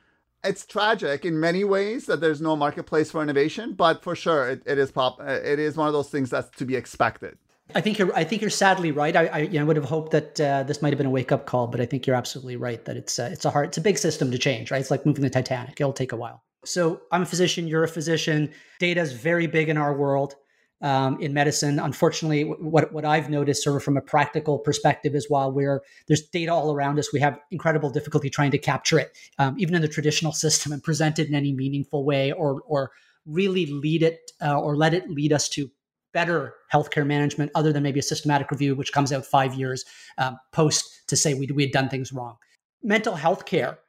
[0.44, 4.64] It's tragic in many ways that there's no marketplace for innovation, but for sure, it,
[4.66, 5.22] it is pop.
[5.22, 7.38] It is one of those things that's to be expected.
[7.74, 8.14] I think you're.
[8.14, 9.16] I think you're sadly right.
[9.16, 11.32] I, I you know, would have hoped that uh, this might have been a wake
[11.32, 13.78] up call, but I think you're absolutely right that it's uh, it's a hard, it's
[13.78, 14.70] a big system to change.
[14.70, 14.82] Right?
[14.82, 15.80] It's like moving the Titanic.
[15.80, 16.44] It'll take a while.
[16.66, 17.68] So I'm a physician.
[17.68, 18.52] You're a physician.
[18.80, 20.36] Data is very big in our world.
[20.84, 25.30] Um, in medicine, unfortunately, what what I've noticed, sort of from a practical perspective, is
[25.30, 29.18] while we're there's data all around us, we have incredible difficulty trying to capture it,
[29.40, 32.92] um, even in the traditional system, and present it in any meaningful way, or or
[33.26, 35.72] really lead it uh, or let it lead us to
[36.14, 39.84] better healthcare management other than maybe a systematic review, which comes out five years
[40.18, 42.38] um, post to say we, we had done things wrong.
[42.84, 43.80] Mental health care,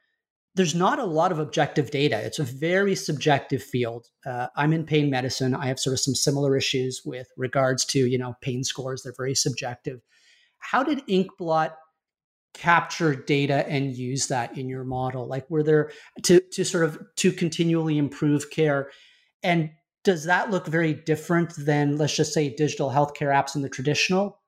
[0.57, 2.17] there's not a lot of objective data.
[2.19, 4.09] It's a very subjective field.
[4.25, 5.55] Uh, I'm in pain medicine.
[5.55, 9.03] I have sort of some similar issues with regards to, you know, pain scores.
[9.03, 10.01] They're very subjective.
[10.59, 11.73] How did Inkblot
[12.55, 15.27] capture data and use that in your model?
[15.27, 15.91] Like were there
[16.23, 18.91] to to sort of to continually improve care?
[19.43, 19.71] And
[20.05, 24.41] does that look very different than let's just say digital healthcare apps in the traditional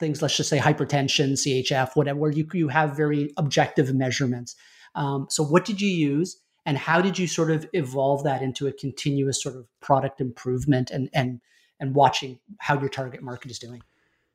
[0.00, 0.20] things?
[0.20, 4.56] Let's just say hypertension, CHF, whatever, where you you have very objective measurements.
[4.94, 6.38] Um, so what did you use?
[6.64, 10.90] And how did you sort of evolve that into a continuous sort of product improvement
[10.90, 11.40] and and
[11.80, 13.82] and watching how your target market is doing?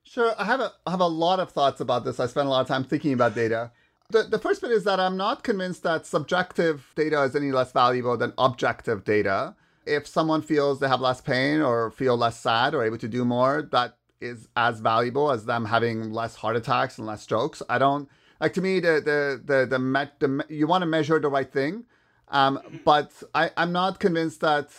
[0.03, 2.19] Sure, I have a I have a lot of thoughts about this.
[2.19, 3.71] I spend a lot of time thinking about data.
[4.09, 7.73] The, the first bit is that I'm not convinced that subjective data is any less
[7.73, 9.55] valuable than objective data.
[9.85, 13.25] If someone feels they have less pain or feel less sad or able to do
[13.25, 17.61] more, that is as valuable as them having less heart attacks and less strokes.
[17.69, 21.19] I don't like to me the the the the, met, the you want to measure
[21.19, 21.85] the right thing,
[22.29, 24.69] um, but I I'm not convinced that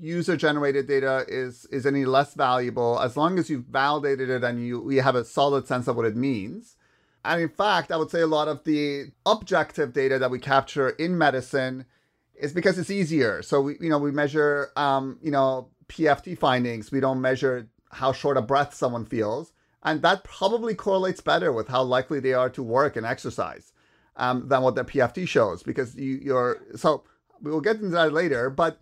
[0.00, 4.64] user generated data is is any less valuable as long as you've validated it and
[4.64, 6.76] you we have a solid sense of what it means.
[7.24, 10.90] And in fact, I would say a lot of the objective data that we capture
[10.90, 11.86] in medicine
[12.34, 13.42] is because it's easier.
[13.42, 16.90] So we you know we measure um, you know PFT findings.
[16.90, 19.52] We don't measure how short a breath someone feels,
[19.84, 23.72] and that probably correlates better with how likely they are to work and exercise
[24.16, 27.04] um, than what their PFT shows because you, you're so
[27.42, 28.50] we will get into that later.
[28.50, 28.80] But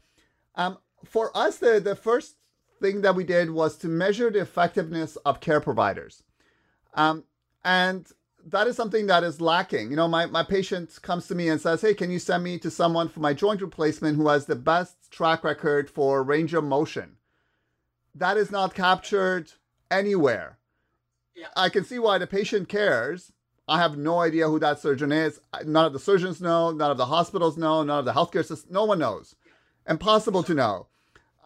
[0.55, 2.37] um, for us, the, the first
[2.81, 6.23] thing that we did was to measure the effectiveness of care providers.
[6.95, 7.25] Um,
[7.65, 8.07] and
[8.45, 9.91] that is something that is lacking.
[9.91, 12.59] You know, my, my patient comes to me and says, Hey, can you send me
[12.59, 16.65] to someone for my joint replacement who has the best track record for range of
[16.65, 17.17] motion?
[18.15, 19.53] That is not captured
[19.91, 20.59] anywhere.
[21.35, 21.49] Yeah.
[21.57, 23.33] I can see why the patient cares.
[23.69, 25.41] I have no idea who that surgeon is.
[25.65, 26.73] None of the surgeons know.
[26.73, 27.83] None of the hospitals know.
[27.83, 28.73] None of the healthcare system.
[28.73, 29.35] No one knows.
[29.89, 30.89] Impossible to know.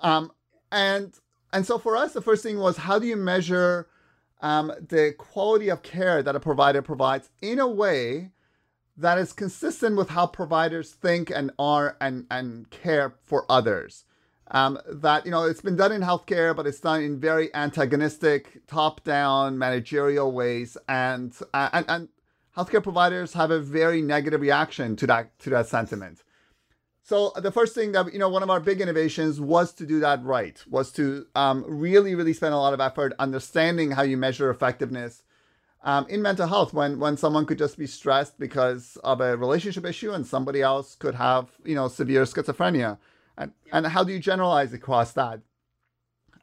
[0.03, 0.33] Um,
[0.73, 1.15] and
[1.53, 3.89] and so for us, the first thing was how do you measure
[4.41, 8.31] um, the quality of care that a provider provides in a way
[8.97, 14.05] that is consistent with how providers think and are and and care for others.
[14.53, 18.67] Um, that you know it's been done in healthcare, but it's done in very antagonistic,
[18.69, 22.09] top-down, managerial ways, and uh, and and
[22.57, 26.23] healthcare providers have a very negative reaction to that to that sentiment.
[27.03, 30.01] So the first thing that you know, one of our big innovations was to do
[30.01, 34.17] that right, was to um, really, really spend a lot of effort understanding how you
[34.17, 35.23] measure effectiveness
[35.85, 36.75] um, in mental health.
[36.75, 40.97] When when someone could just be stressed because of a relationship issue, and somebody else
[40.97, 42.99] could have you know severe schizophrenia,
[43.37, 45.41] and and how do you generalize across that,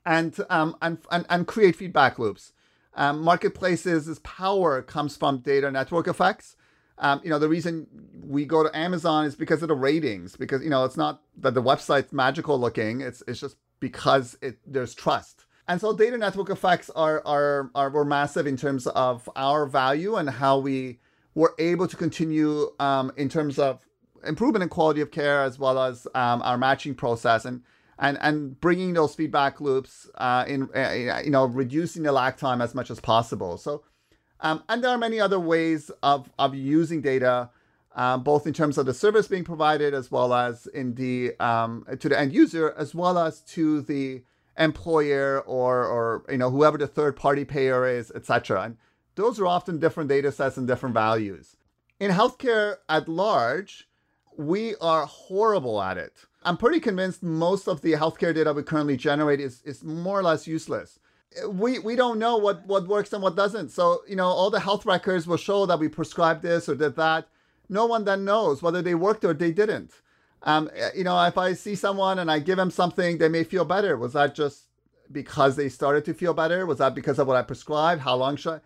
[0.06, 2.54] and um and and, and create feedback loops.
[2.96, 6.56] Um, marketplaces' power comes from data network effects
[6.98, 7.88] um, you know, the reason
[8.24, 10.36] we go to Amazon is because of the ratings.
[10.36, 13.02] Because you know, it's not that the website's magical looking.
[13.02, 15.46] It's it's just because it there's trust.
[15.68, 20.16] And so data network effects are are are were massive in terms of our value
[20.16, 21.00] and how we
[21.36, 23.80] were able to continue um, in terms of
[24.26, 27.62] improvement in quality of care as well as um, our matching process and
[28.00, 32.62] and and bringing those feedback loops uh, in uh, you know reducing the lag time
[32.62, 33.58] as much as possible.
[33.58, 33.84] So
[34.44, 37.50] um, and there are many other ways of, of using data,
[37.96, 41.86] um, both in terms of the service being provided as well as in the um,
[42.00, 44.22] to the end user, as well as to the
[44.58, 48.64] employer or or you know whoever the third party payer is, etc.
[48.64, 48.78] And
[49.16, 51.56] those are often different data sets and different values.
[52.00, 53.88] In healthcare at large,
[54.38, 56.14] we are horrible at it.
[56.44, 60.24] I'm pretty convinced most of the healthcare data we currently generate is, is more or
[60.24, 61.00] less useless
[61.48, 63.70] we we don't know what what works and what doesn't.
[63.70, 66.96] So you know, all the health records will show that we prescribed this or did
[66.96, 67.28] that.
[67.70, 69.92] No one then knows whether they worked or they didn't.
[70.44, 73.44] Um, eh, you know, if I see someone and I give them something, they may
[73.44, 73.98] feel better.
[73.98, 74.66] Was that just
[75.12, 76.66] because they started to feel better?
[76.66, 78.02] Was that because of what I prescribed?
[78.02, 78.60] How long should I?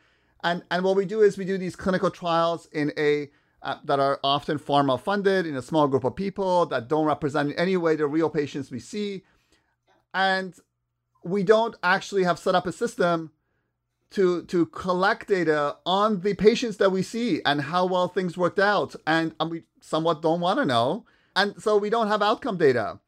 [0.43, 3.29] And and what we do is we do these clinical trials in a
[3.61, 7.51] uh, that are often pharma funded in a small group of people that don't represent
[7.51, 9.23] in any way the real patients we see.
[10.13, 10.55] And
[11.23, 13.31] we don't actually have set up a system
[14.11, 18.59] to to collect data on the patients that we see and how well things worked
[18.59, 18.95] out.
[19.05, 21.05] And, and we somewhat don't want to know.
[21.35, 22.99] And so we don't have outcome data.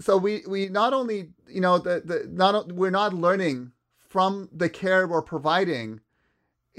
[0.00, 3.72] So we we not only you know the, the not we're not learning
[4.08, 6.00] from the care we're providing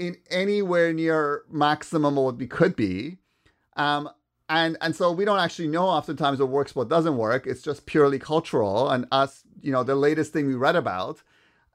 [0.00, 3.18] in anywhere near maximum what we could be.
[3.76, 4.08] Um,
[4.48, 7.46] and and so we don't actually know oftentimes what works what doesn't work.
[7.46, 11.22] It's just purely cultural and us you know the latest thing we read about.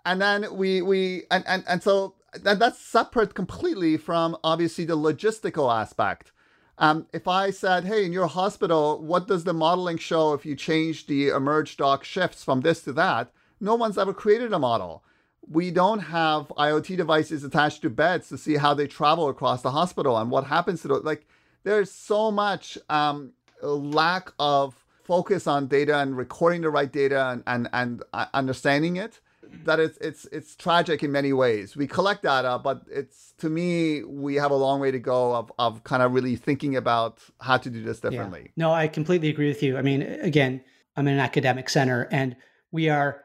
[0.05, 4.97] And then we we and and, and so that, that's separate completely from obviously the
[4.97, 6.31] logistical aspect.
[6.77, 10.57] Um, if i said hey in your hospital what does the modeling show if you
[10.57, 13.31] change the emerge doc shifts from this to that?
[13.61, 15.01] No one's ever created a model
[15.49, 19.71] we don't have IoT devices attached to beds to see how they travel across the
[19.71, 21.03] hospital and what happens to them.
[21.03, 21.27] Like,
[21.63, 27.43] there's so much um, lack of focus on data and recording the right data and,
[27.45, 29.19] and, and uh, understanding it
[29.63, 31.75] that it's it's it's tragic in many ways.
[31.75, 35.51] We collect data, but it's to me we have a long way to go of
[35.59, 38.41] of kind of really thinking about how to do this differently.
[38.45, 38.51] Yeah.
[38.57, 39.77] No, I completely agree with you.
[39.77, 40.61] I mean, again,
[40.95, 42.35] I'm in an academic center, and
[42.71, 43.24] we are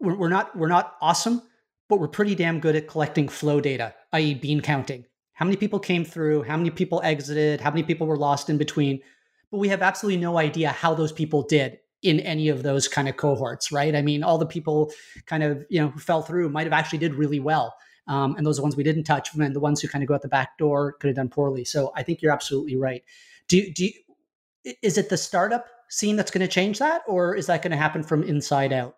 [0.00, 1.42] we're, we're not we're not awesome,
[1.88, 5.04] but we're pretty damn good at collecting flow data, i.e., bean counting.
[5.32, 6.42] How many people came through?
[6.42, 7.60] How many people exited?
[7.60, 9.00] How many people were lost in between?
[9.50, 13.08] But we have absolutely no idea how those people did in any of those kind
[13.08, 13.94] of cohorts, right?
[13.94, 14.92] I mean, all the people
[15.26, 17.74] kind of you know who fell through might have actually did really well,
[18.06, 20.22] um, and those ones we didn't touch, and the ones who kind of go out
[20.22, 21.64] the back door could have done poorly.
[21.64, 23.02] So I think you're absolutely right.
[23.48, 27.46] Do do you, is it the startup scene that's going to change that, or is
[27.46, 28.96] that going to happen from inside out?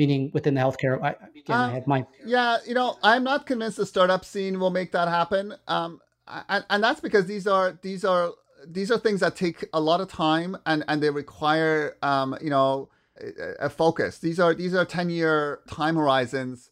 [0.00, 0.94] Meaning within the healthcare.
[1.02, 2.56] I, again, uh, I have my yeah.
[2.66, 5.54] You know, I'm not convinced the startup scene will make that happen.
[5.68, 6.00] Um,
[6.48, 8.32] and, and that's because these are these are
[8.66, 12.50] these are things that take a lot of time and and they require um, you
[12.50, 12.88] know
[13.20, 14.18] a, a focus.
[14.18, 16.70] These are these are ten year time horizons,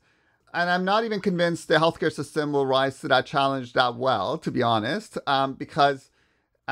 [0.54, 4.38] and I'm not even convinced the healthcare system will rise to that challenge that well,
[4.38, 6.10] to be honest, um, because.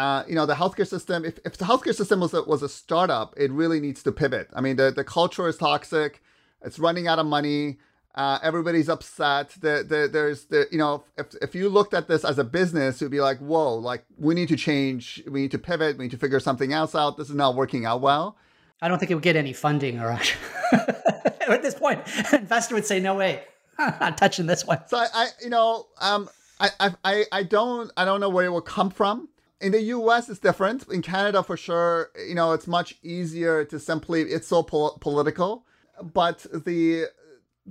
[0.05, 1.25] Uh, you know the healthcare system.
[1.25, 4.47] If, if the healthcare system was a, was a startup, it really needs to pivot.
[4.53, 6.21] I mean, the, the culture is toxic.
[6.63, 7.79] It's running out of money.
[8.15, 9.51] Uh, everybody's upset.
[9.61, 13.01] The, the, there's the you know if if you looked at this as a business,
[13.01, 16.13] you'd be like whoa, like we need to change, we need to pivot, we need
[16.13, 17.19] to figure something else out.
[17.19, 18.39] This is not working out well.
[18.81, 20.11] I don't think it would get any funding, or
[20.73, 22.01] at this point,
[22.33, 23.43] an investor would say no way,
[23.79, 24.81] I'm not touching this one.
[24.89, 26.29] So I, I you know um
[26.59, 29.29] I, I I don't I don't know where it will come from.
[29.61, 30.87] In the U.S., it's different.
[30.89, 34.23] In Canada, for sure, you know, it's much easier to simply.
[34.23, 35.65] It's so pol- political,
[36.03, 37.07] but the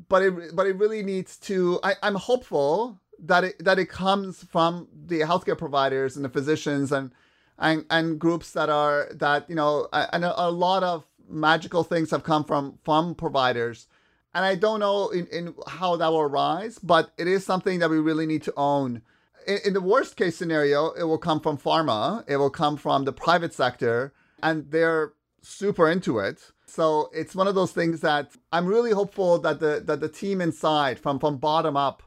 [0.09, 1.79] but it but it really needs to.
[1.83, 6.91] I, I'm hopeful that it that it comes from the healthcare providers and the physicians
[6.91, 7.11] and
[7.57, 12.11] and and groups that are that you know and a, a lot of magical things
[12.11, 13.87] have come from from providers
[14.33, 17.89] and i don't know in, in how that will arise but it is something that
[17.89, 19.01] we really need to own
[19.47, 23.05] in, in the worst case scenario it will come from pharma it will come from
[23.05, 24.13] the private sector
[24.43, 29.39] and they're super into it so it's one of those things that I'm really hopeful
[29.39, 32.03] that the that the team inside from from bottom up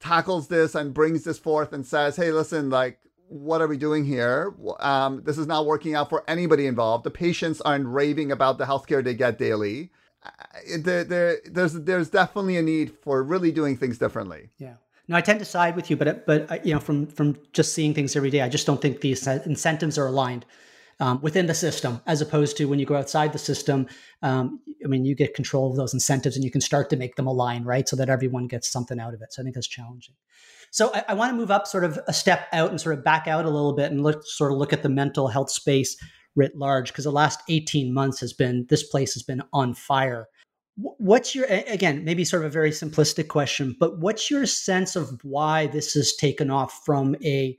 [0.00, 2.98] tackles this and brings this forth and says, "Hey, listen, like
[3.28, 4.54] what are we doing here?
[4.80, 7.04] Um, this is not working out for anybody involved.
[7.04, 9.90] The patients aren't raving about the healthcare they get daily.
[10.24, 10.30] Uh,
[10.78, 14.48] there, there, there's there's definitely a need for really doing things differently.
[14.58, 14.74] Yeah.
[15.08, 17.74] No, I tend to side with you, but but uh, you know, from from just
[17.74, 20.46] seeing things every day, I just don't think these incentives are aligned
[21.00, 23.86] um, within the system, as opposed to when you go outside the system.
[24.22, 27.16] Um, I mean, you get control of those incentives and you can start to make
[27.16, 27.88] them align, right?
[27.88, 29.32] So that everyone gets something out of it.
[29.32, 30.14] So I think that's challenging.
[30.70, 33.04] So I, I want to move up sort of a step out and sort of
[33.04, 35.96] back out a little bit and look sort of look at the mental health space
[36.36, 40.28] writ large because the last 18 months has been this place has been on fire
[40.76, 45.18] what's your again maybe sort of a very simplistic question but what's your sense of
[45.24, 47.56] why this has taken off from a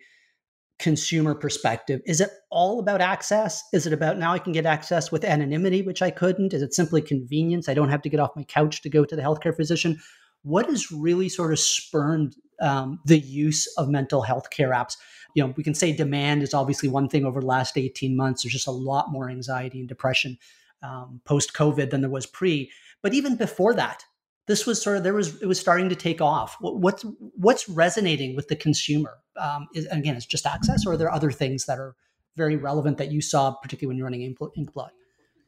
[0.82, 2.02] consumer perspective?
[2.06, 3.64] Is it all about access?
[3.72, 6.54] Is it about now I can get access with anonymity, which I couldn't?
[6.54, 7.70] Is it simply convenience?
[7.70, 10.00] I don't have to get off my couch to go to the healthcare physician.
[10.44, 14.98] What has really sort of spurned um, the use of mental health care apps?
[15.36, 18.44] You know, we can say demand is obviously one thing over the last 18 months.
[18.44, 20.38] There's just a lot more anxiety and depression
[20.84, 22.72] um, post COVID than there was pre.
[23.04, 24.04] But even before that,
[24.48, 26.58] this was sort of there was it was starting to take off.
[26.60, 29.18] What's what's resonating with the consumer?
[29.38, 31.96] Um, is, again, it's just access, or are there other things that are
[32.36, 34.90] very relevant that you saw, particularly when you're running Inkblot?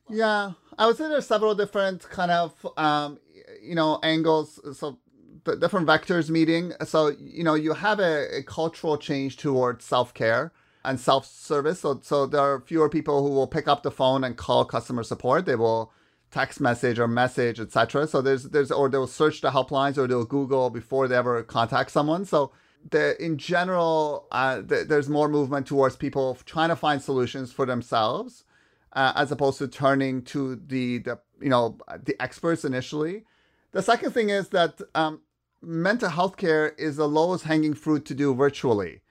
[0.10, 3.20] Yeah, I would say there's several different kind of um,
[3.62, 4.60] you know angles.
[4.78, 5.00] So
[5.44, 6.74] the different vectors meeting.
[6.86, 10.52] So you know you have a, a cultural change towards self care
[10.86, 11.82] and self service.
[11.82, 15.04] So so there are fewer people who will pick up the phone and call customer
[15.04, 15.46] support.
[15.46, 15.92] They will
[16.34, 18.08] text message or message, etc.
[18.08, 21.92] So there's there's or they'll search the helplines or they'll Google before they ever contact
[21.92, 22.26] someone.
[22.26, 22.52] So
[22.90, 27.66] the in general, uh, the, there's more movement towards people trying to find solutions for
[27.66, 28.46] themselves,
[28.94, 33.26] uh, as opposed to turning to the the you know the experts initially.
[33.72, 35.22] The second thing is that um,
[35.62, 39.02] mental health care is the lowest hanging fruit to do virtually.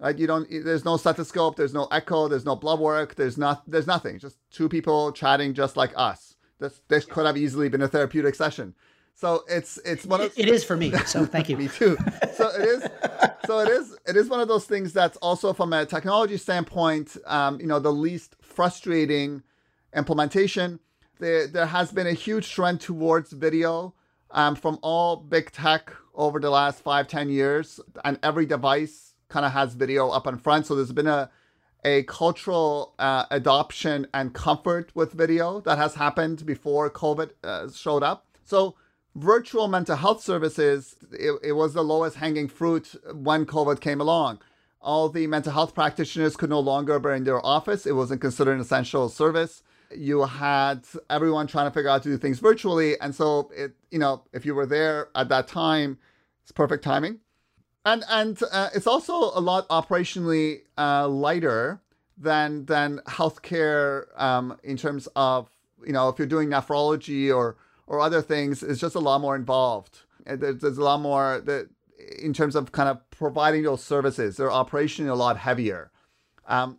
[0.00, 0.16] Right?
[0.16, 0.48] You don't.
[0.48, 1.56] There's no stethoscope.
[1.56, 2.28] There's no echo.
[2.28, 3.16] There's no blood work.
[3.16, 3.68] There's not.
[3.68, 4.20] There's nothing.
[4.20, 6.36] Just two people chatting, just like us.
[6.60, 8.74] This this could have easily been a therapeutic session.
[9.14, 10.92] So it's it's one of it is for me.
[11.06, 11.56] So thank you.
[11.62, 11.96] me too.
[12.34, 12.84] So it is.
[13.46, 13.96] So it is.
[14.06, 17.78] It is one of those things that's also from a technology standpoint, um, you know,
[17.80, 19.42] the least frustrating
[19.94, 20.80] implementation.
[21.20, 23.94] There there has been a huge trend towards video.
[24.30, 29.46] um, from all big tech over the last five, ten years, and every device kind
[29.46, 30.66] of has video up in front.
[30.66, 31.30] So there's been a
[31.84, 38.02] a cultural uh, adoption and comfort with video that has happened before COVID uh, showed
[38.02, 38.26] up.
[38.44, 38.74] So
[39.14, 44.40] virtual mental health services, it, it was the lowest hanging fruit when COVID came along.
[44.80, 47.86] All the mental health practitioners could no longer be in their office.
[47.86, 49.62] It wasn't considered an essential service.
[49.94, 52.98] You had everyone trying to figure out to do things virtually.
[53.00, 55.98] And so it, you know, if you were there at that time,
[56.42, 57.20] it's perfect timing.
[57.88, 61.80] And and uh, it's also a lot operationally uh, lighter
[62.18, 65.48] than than healthcare um, in terms of
[65.86, 69.34] you know if you're doing nephrology or or other things, it's just a lot more
[69.34, 70.00] involved.
[70.26, 71.70] There's, there's a lot more that
[72.22, 74.36] in terms of kind of providing those services.
[74.36, 75.90] They're operationally a lot heavier.
[76.46, 76.78] Um,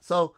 [0.00, 0.34] so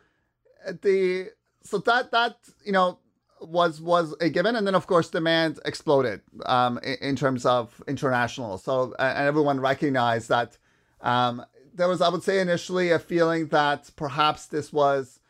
[0.65, 1.31] uh, the
[1.65, 2.99] so that that you know
[3.41, 7.83] was was a given, and then of course demand exploded um, in, in, terms of
[7.87, 8.59] international.
[8.59, 10.57] So and everyone recognized that
[11.01, 15.21] um, there was, I would say, initially a feeling that perhaps this was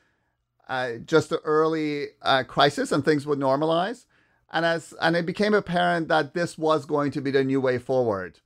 [0.68, 4.06] uh, just an early uh, crisis and things would normalize,
[4.50, 7.78] and as and it became apparent that this was going to be the new way
[7.78, 8.40] forward.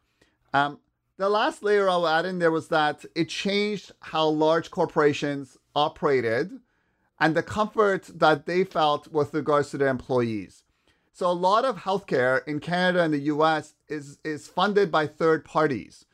[0.53, 0.81] Um,
[1.17, 6.51] the last layer I'll add in there was that it changed how large corporations operated
[7.23, 10.65] and the comfort that they felt with regards to their employees.
[11.13, 15.45] So a lot of healthcare in Canada and the US is, is funded by third
[15.45, 16.05] parties.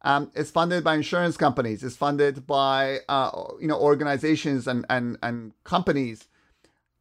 [0.00, 1.84] Um, it's funded by insurance companies.
[1.84, 6.28] It's funded by uh, you know organizations and, and, and companies.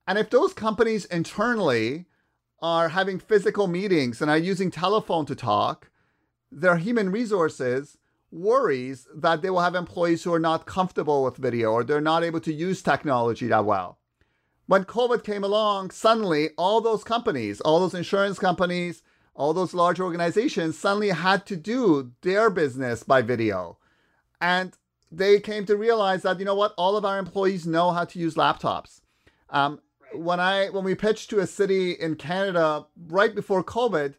[0.07, 2.05] And if those companies internally
[2.61, 5.89] are having physical meetings and are using telephone to talk,
[6.51, 7.97] their human resources
[8.33, 12.23] worries that they will have employees who are not comfortable with video or they're not
[12.23, 13.99] able to use technology that well.
[14.65, 19.03] When COVID came along, suddenly all those companies, all those insurance companies,
[19.35, 23.77] all those large organizations suddenly had to do their business by video.
[24.41, 24.75] And
[25.11, 28.19] they came to realize that, you know what, all of our employees know how to
[28.19, 29.01] use laptops.
[29.49, 29.79] Um,
[30.13, 34.15] when I when we pitched to a city in Canada right before COVID,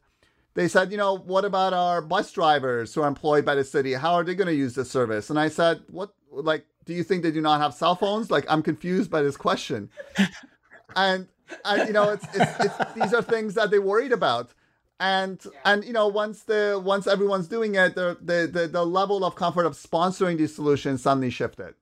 [0.54, 3.92] they said, you know, what about our bus drivers who are employed by the city?
[3.92, 5.30] How are they going to use this service?
[5.30, 8.30] And I said, what, like, do you think they do not have cell phones?
[8.30, 9.90] Like, I'm confused by this question.
[10.96, 11.28] and,
[11.64, 14.54] and you know, it's, it's, it's, these are things that they worried about.
[15.00, 15.50] And yeah.
[15.64, 19.34] and you know once the once everyone's doing it, the, the the the level of
[19.34, 21.74] comfort of sponsoring these solutions suddenly shifted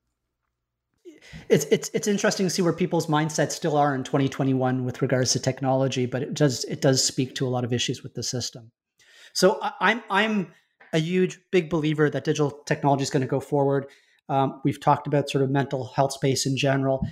[1.49, 5.33] it's it's it's interesting to see where people's mindsets still are in 2021 with regards
[5.33, 8.23] to technology, but it does it does speak to a lot of issues with the
[8.23, 8.71] system.
[9.33, 10.53] So I, I'm I'm
[10.93, 13.87] a huge big believer that digital technology is going to go forward.
[14.29, 17.07] Um, we've talked about sort of mental health space in general.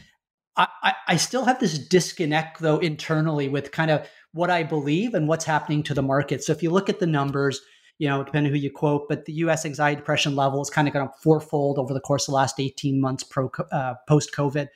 [0.56, 5.14] I, I, I still have this disconnect though internally with kind of what I believe
[5.14, 6.44] and what's happening to the market.
[6.44, 7.60] So if you look at the numbers,
[8.00, 9.66] you know, depending who you quote, but the U.S.
[9.66, 12.58] anxiety depression level has kind of gone up fourfold over the course of the last
[12.58, 14.68] 18 months pro, uh, post COVID.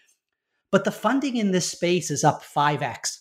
[0.70, 3.20] But the funding in this space is up 5x.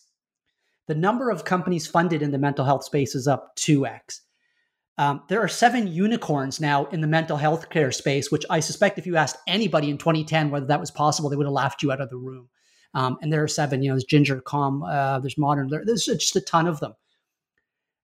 [0.87, 4.19] The number of companies funded in the mental health space is up 2x.
[4.97, 8.99] Um, there are seven unicorns now in the mental health care space, which I suspect
[8.99, 11.93] if you asked anybody in 2010 whether that was possible, they would have laughed you
[11.93, 12.49] out of the room.
[12.93, 16.35] Um, and there are seven, you know, there's Ginger, Calm, uh, there's Modern, there's just
[16.35, 16.93] a ton of them.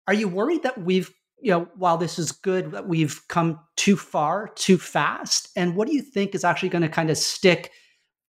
[0.10, 1.10] Are you worried that we've
[1.42, 5.50] you know, while this is good, that we've come too far too fast?
[5.56, 7.72] And what do you think is actually going to kind of stick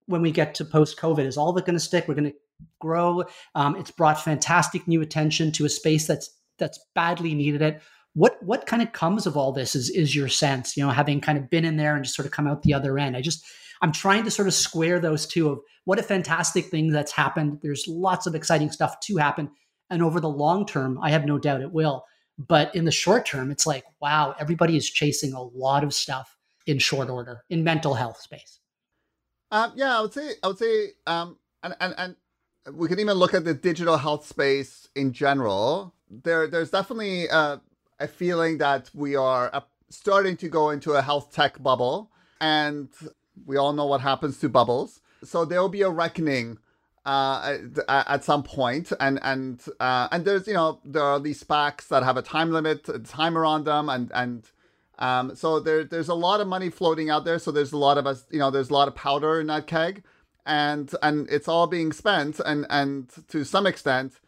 [0.07, 1.25] when we get to post COVID?
[1.27, 2.07] Is all of it going to stick?
[2.09, 2.37] We're going to
[2.81, 3.25] grow.
[3.55, 7.83] Um, it's brought fantastic new attention to a space that's that's badly needed it.
[8.15, 10.77] What what kind of comes of all this is is your sense?
[10.77, 12.75] You know, having kind of been in there and just sort of come out the
[12.75, 13.17] other end.
[13.17, 13.45] I just
[13.83, 17.59] I'm trying to sort of square those two of what a fantastic thing that's happened.
[17.63, 19.51] There's lots of exciting stuff to happen,
[19.91, 22.05] and over the long term, I have no doubt it will.
[22.39, 26.37] But in the short term, it's like, wow, everybody is chasing a lot of stuff
[26.67, 28.61] in short order in mental health space.
[29.51, 32.17] Um, yeah, I would say, I would say, um, and, and, and
[32.77, 35.95] we can even look at the digital health space in general.
[36.11, 37.61] There, there's definitely a,
[38.01, 42.11] a feeling that we are uh, starting to go into a health tech bubble,
[42.41, 42.89] and
[43.47, 45.01] we all know what happens to bubbles.
[45.25, 46.59] So there will be a reckoning
[47.07, 51.43] uh, at, at, some point, and and uh, and there's you know there are these
[51.43, 54.51] SPACs that have a time limit, a timer on them, and and
[54.99, 57.39] um, so there there's a lot of money floating out there.
[57.39, 59.69] So there's a lot of us, you know, there's a lot of powder in that
[59.69, 60.03] keg,
[60.45, 64.19] and and it's all being spent, and and to some extent,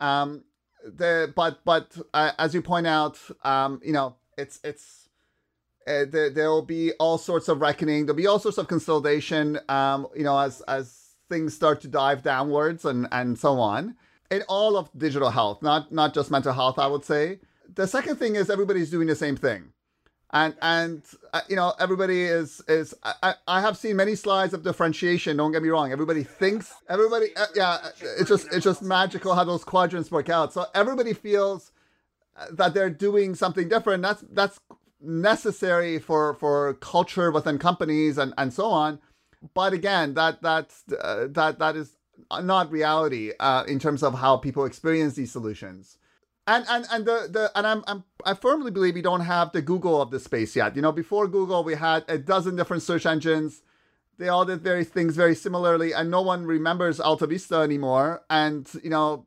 [0.00, 0.44] um,
[0.84, 5.10] the but but uh, as you point out, um, you know, it's it's
[5.86, 8.06] uh, there there will be all sorts of reckoning.
[8.06, 9.60] There'll be all sorts of consolidation.
[9.68, 13.96] Um, you know, as as things start to dive downwards and and so on.
[14.30, 16.78] in all of digital health, not not just mental health.
[16.78, 17.40] I would say
[17.74, 19.72] the second thing is everybody's doing the same thing,
[20.32, 21.02] and and
[21.34, 25.36] uh, you know everybody is is I, I have seen many slides of differentiation.
[25.36, 25.92] Don't get me wrong.
[25.92, 27.78] Everybody thinks everybody uh, yeah.
[28.18, 30.52] It's just it's just magical how those quadrants work out.
[30.52, 31.72] So everybody feels
[32.50, 34.02] that they're doing something different.
[34.02, 34.60] That's that's
[35.00, 39.00] necessary for for culture within companies and and so on.
[39.54, 41.96] But again, that that's uh, that that is
[42.30, 45.98] not reality uh, in terms of how people experience these solutions.
[46.46, 49.62] And and and the the and I'm, I'm I firmly believe we don't have the
[49.62, 50.76] Google of the space yet.
[50.76, 53.62] You know, before Google, we had a dozen different search engines.
[54.18, 58.22] They all did very things very similarly, and no one remembers Alta Vista anymore.
[58.28, 59.26] And you know,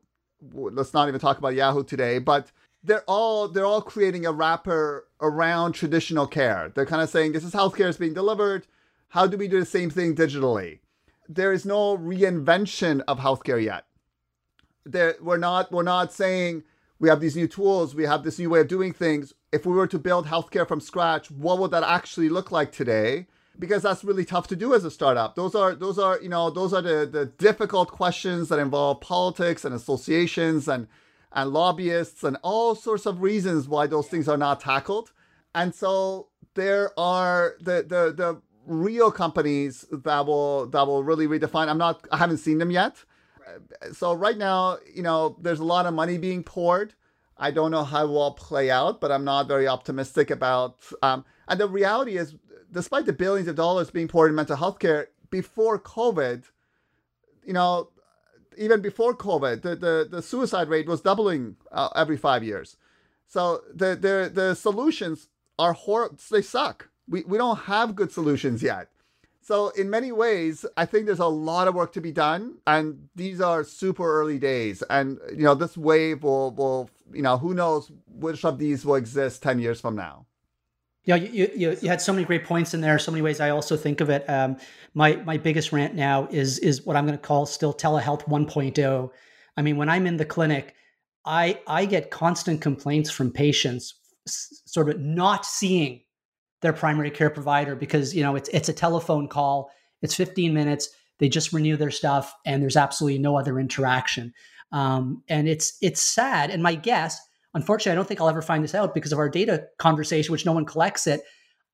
[0.54, 2.52] let's not even talk about Yahoo today, but
[2.84, 6.72] they're all they're all creating a wrapper around traditional care.
[6.74, 8.68] They're kind of saying this is healthcare is being delivered.
[9.16, 10.80] How do we do the same thing digitally?
[11.30, 13.86] There is no reinvention of healthcare yet.
[14.84, 16.64] There, we're not we're not saying
[17.00, 19.32] we have these new tools, we have this new way of doing things.
[19.54, 23.28] If we were to build healthcare from scratch, what would that actually look like today?
[23.58, 25.36] Because that's really tough to do as a startup.
[25.36, 29.64] Those are those are you know those are the the difficult questions that involve politics
[29.64, 30.90] and associations and
[31.32, 35.14] and lobbyists and all sorts of reasons why those things are not tackled.
[35.54, 41.68] And so there are the the the real companies that will that will really redefine.
[41.68, 43.04] I'm not I haven't seen them yet.
[43.94, 46.94] So right now, you know, there's a lot of money being poured.
[47.38, 50.80] I don't know how it will play out, but I'm not very optimistic about.
[51.02, 52.36] Um, and the reality is,
[52.72, 56.46] despite the billions of dollars being poured in mental health care before COVID,
[57.46, 57.90] you know,
[58.58, 62.78] even before COVID, the, the, the suicide rate was doubling uh, every five years.
[63.28, 65.28] So the, the, the solutions
[65.60, 66.18] are horrible.
[66.32, 66.90] They suck.
[67.08, 68.90] We, we don't have good solutions yet.
[69.42, 73.10] So in many ways, I think there's a lot of work to be done, and
[73.16, 74.82] these are super early days.
[74.90, 78.96] And you know, this wave will will you know who knows which of these will
[78.96, 80.26] exist ten years from now.
[81.04, 82.98] Yeah, you, you, you, had so many great points in there.
[82.98, 84.28] So many ways I also think of it.
[84.28, 84.58] Um,
[84.96, 89.12] my my biggest rant now is is what I'm going to call still telehealth 1.0.
[89.58, 90.74] I mean, when I'm in the clinic,
[91.24, 93.94] I I get constant complaints from patients,
[94.26, 96.02] sort of not seeing
[96.66, 99.72] their primary care provider because you know it's it's a telephone call.
[100.02, 100.90] It's 15 minutes.
[101.20, 104.34] They just renew their stuff, and there's absolutely no other interaction.
[104.72, 106.50] Um, and it's it's sad.
[106.50, 107.20] And my guess
[107.56, 110.46] Unfortunately, I don't think I'll ever find this out because of our data conversation, which
[110.46, 111.24] no one collects it.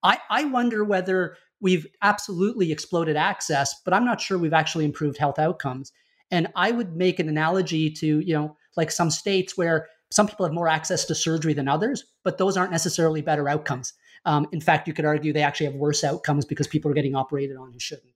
[0.03, 5.17] I, I wonder whether we've absolutely exploded access, but I'm not sure we've actually improved
[5.17, 5.91] health outcomes.
[6.29, 10.45] And I would make an analogy to, you know, like some states where some people
[10.45, 13.93] have more access to surgery than others, but those aren't necessarily better outcomes.
[14.25, 17.15] Um, in fact, you could argue they actually have worse outcomes because people are getting
[17.15, 18.13] operated on who shouldn't.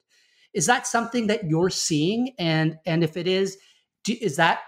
[0.53, 2.34] Is that something that you're seeing?
[2.39, 3.58] And and if it is,
[4.03, 4.60] do, is that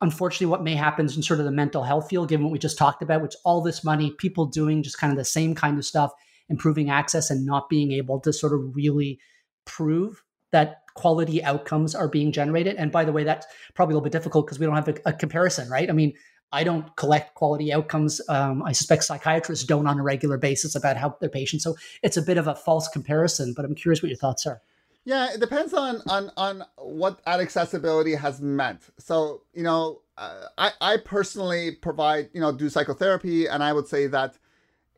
[0.00, 2.78] unfortunately what may happen in sort of the mental health field, given what we just
[2.78, 5.84] talked about, which all this money, people doing just kind of the same kind of
[5.84, 6.12] stuff,
[6.48, 9.18] improving access and not being able to sort of really
[9.64, 10.22] prove
[10.52, 12.76] that quality outcomes are being generated.
[12.76, 14.94] And by the way, that's probably a little bit difficult because we don't have a,
[15.06, 15.90] a, comparison, right?
[15.90, 16.12] I mean,
[16.54, 18.20] I don't collect quality outcomes.
[18.28, 21.64] Um, I suspect psychiatrists don't on a regular basis about how their patients.
[21.64, 24.62] So it's a bit of a false comparison, but I'm curious what your thoughts are.
[25.04, 28.82] Yeah, it depends on on on what accessibility has meant.
[28.98, 33.88] So you know, uh, I I personally provide you know do psychotherapy, and I would
[33.88, 34.38] say that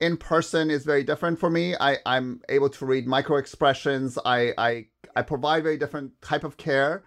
[0.00, 1.74] in person is very different for me.
[1.80, 4.18] I I'm able to read micro expressions.
[4.24, 4.86] I I
[5.16, 7.02] I provide very different type of care.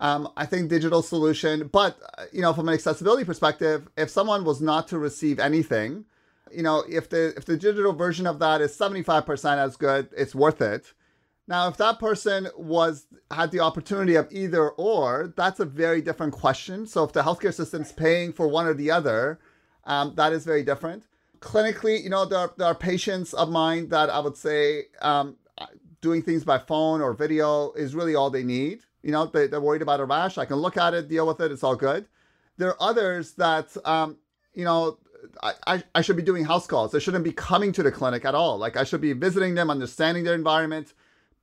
[0.00, 4.44] Um, I think digital solution, but uh, you know, from an accessibility perspective, if someone
[4.44, 6.04] was not to receive anything,
[6.52, 9.76] you know, if the if the digital version of that is seventy five percent as
[9.76, 10.92] good, it's worth it
[11.48, 16.34] now, if that person was had the opportunity of either or, that's a very different
[16.34, 16.86] question.
[16.86, 19.40] So, if the healthcare system's paying for one or the other,
[19.84, 21.04] um, that is very different.
[21.40, 25.36] Clinically, you know, there are, there are patients of mine that I would say um,
[26.02, 28.80] doing things by phone or video is really all they need.
[29.02, 30.38] You know, they, they're worried about a rash.
[30.38, 31.52] I can look at it, deal with it.
[31.52, 32.06] It's all good.
[32.56, 34.18] There are others that, um,
[34.54, 34.98] you know,
[35.42, 36.92] I, I should be doing house calls.
[36.92, 38.58] They shouldn't be coming to the clinic at all.
[38.58, 40.94] Like I should be visiting them, understanding their environment,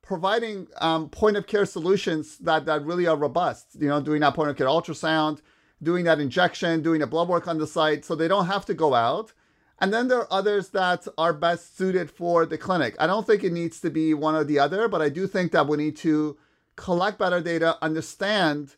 [0.02, 4.34] providing um, point of care solutions that, that really are robust, you know, doing that
[4.34, 5.40] point of care ultrasound,
[5.82, 8.74] doing that injection, doing the blood work on the site so they don't have to
[8.74, 9.34] go out.
[9.80, 12.96] And then there are others that are best suited for the clinic.
[12.98, 15.52] I don't think it needs to be one or the other, but I do think
[15.52, 16.38] that we need to
[16.76, 18.76] collect better data, understand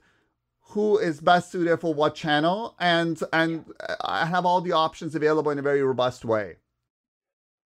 [0.71, 4.25] who is best suited for what channel, and and yeah.
[4.25, 6.57] have all the options available in a very robust way.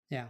[0.09, 0.27] Yeah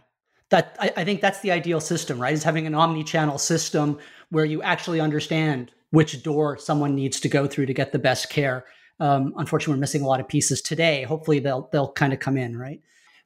[0.52, 2.34] that I, I, think that's the ideal system, right?
[2.34, 3.98] Is having an omni-channel system
[4.30, 8.30] where you actually understand which door someone needs to go through to get the best
[8.30, 8.66] care.
[9.00, 11.04] Um, unfortunately, we're missing a lot of pieces today.
[11.04, 12.82] Hopefully, they'll they'll kind of come in, right?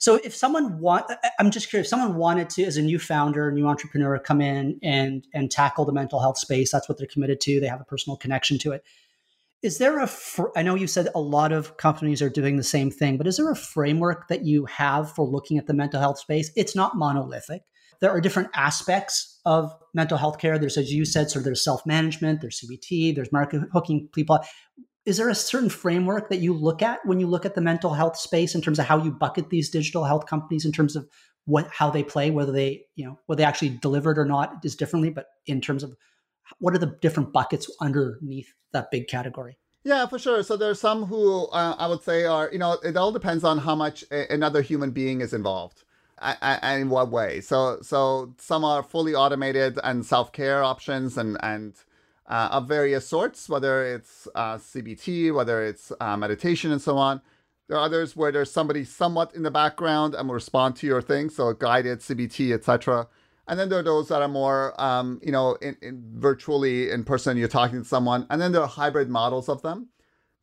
[0.05, 1.87] So, if someone want, I'm just curious.
[1.87, 5.83] If someone wanted to, as a new founder, new entrepreneur, come in and and tackle
[5.83, 6.71] the mental health space.
[6.71, 7.59] That's what they're committed to.
[7.59, 8.83] They have a personal connection to it.
[9.63, 10.05] Is there a?
[10.05, 13.25] Fr- I know you said a lot of companies are doing the same thing, but
[13.25, 16.51] is there a framework that you have for looking at the mental health space?
[16.55, 17.63] It's not monolithic.
[17.99, 20.59] There are different aspects of mental health care.
[20.59, 24.39] There's, as you said, sort of there's self management, there's CBT, there's market hooking people
[25.05, 27.93] is there a certain framework that you look at when you look at the mental
[27.93, 31.07] health space in terms of how you bucket these digital health companies in terms of
[31.45, 34.75] what how they play whether they you know whether they actually delivered or not is
[34.75, 35.95] differently but in terms of
[36.59, 40.41] what are the different buckets underneath that big category yeah, for sure.
[40.41, 43.59] So there's some who uh, I would say are, you know, it all depends on
[43.59, 45.83] how much a- another human being is involved
[46.19, 47.39] and in what way.
[47.41, 51.75] So so some are fully automated and self care options and and
[52.27, 57.21] uh, of various sorts, whether it's uh, CBT, whether it's uh, meditation, and so on.
[57.67, 61.01] There are others where there's somebody somewhat in the background and will respond to your
[61.01, 63.07] thing, so guided CBT, etc.
[63.47, 67.03] And then there are those that are more, um, you know, in, in virtually in
[67.03, 67.37] person.
[67.37, 69.89] You're talking to someone, and then there are hybrid models of them.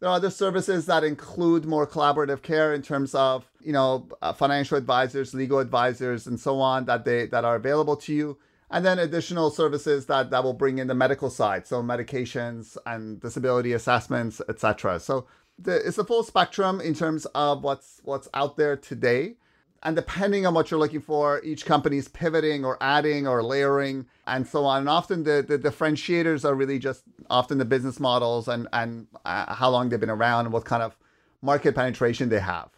[0.01, 4.33] There are other services that include more collaborative care in terms of, you know, uh,
[4.33, 8.39] financial advisors, legal advisors, and so on that they that are available to you
[8.73, 11.67] and then additional services that that will bring in the medical side.
[11.67, 15.27] So medications and disability assessments etc so
[15.59, 19.37] the, it's a full spectrum in terms of what's what's out there today.
[19.85, 24.47] And depending on what you're looking for each company's pivoting or adding or layering and
[24.47, 24.81] so on.
[24.81, 29.55] And often the, the differentiators are really just often the business models and and uh,
[29.55, 30.97] how long they've been around and what kind of
[31.43, 32.71] market penetration they have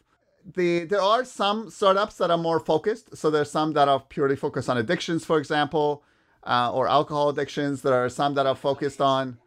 [0.55, 3.17] the there are some startups that are more focused.
[3.17, 6.03] So there's some that are purely focused on addictions, for example,
[6.45, 7.83] uh, or alcohol addictions.
[7.83, 9.39] There are some that are focused on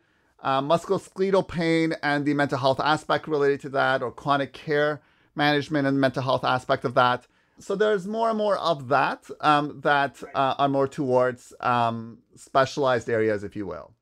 [0.41, 5.01] uh, musculoskeletal pain and the mental health aspect related to that, or chronic care
[5.35, 7.27] management and mental health aspect of that.
[7.59, 13.09] So there's more and more of that um, that uh, are more towards um, specialized
[13.09, 13.93] areas, if you will.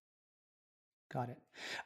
[1.11, 1.37] Got it.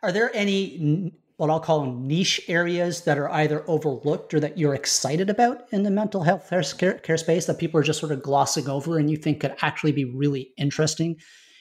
[0.02, 4.76] Are there any what I'll call niche areas that are either overlooked or that you're
[4.76, 8.22] excited about in the mental health care, care space that people are just sort of
[8.22, 11.16] glossing over and you think could actually be really interesting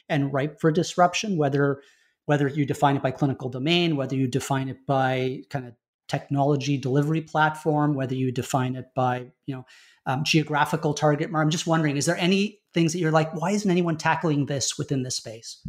[0.09, 1.81] and ripe for disruption, whether
[2.25, 5.75] whether you define it by clinical domain, whether you define it by kind of
[6.09, 9.65] technology delivery platform, whether you define it by you know
[10.05, 11.31] um, geographical target.
[11.33, 14.77] I'm just wondering, is there any things that you're like, why isn't anyone tackling this
[14.77, 15.65] within this space?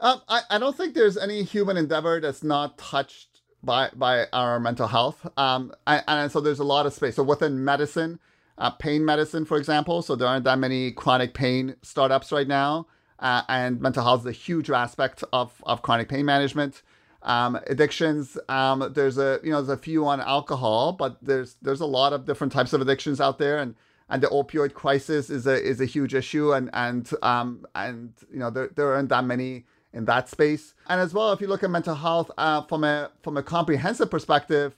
[0.00, 3.29] Um, I, I don't think there's any human endeavor that's not touched
[3.62, 5.26] by by our mental health.
[5.36, 7.16] Um, and, and so there's a lot of space.
[7.16, 8.18] So within medicine,
[8.58, 12.86] uh, pain medicine, for example, so there aren't that many chronic pain startups right now.
[13.18, 16.82] Uh, and mental health is a huge aspect of, of chronic pain management.
[17.22, 21.82] Um, addictions, um, there's a you know there's a few on alcohol, but there's there's
[21.82, 23.74] a lot of different types of addictions out there, and
[24.08, 28.38] and the opioid crisis is a is a huge issue, and and um and you
[28.38, 30.74] know there there aren't that many in that space.
[30.88, 34.10] And as well, if you look at mental health uh, from a from a comprehensive
[34.10, 34.74] perspective,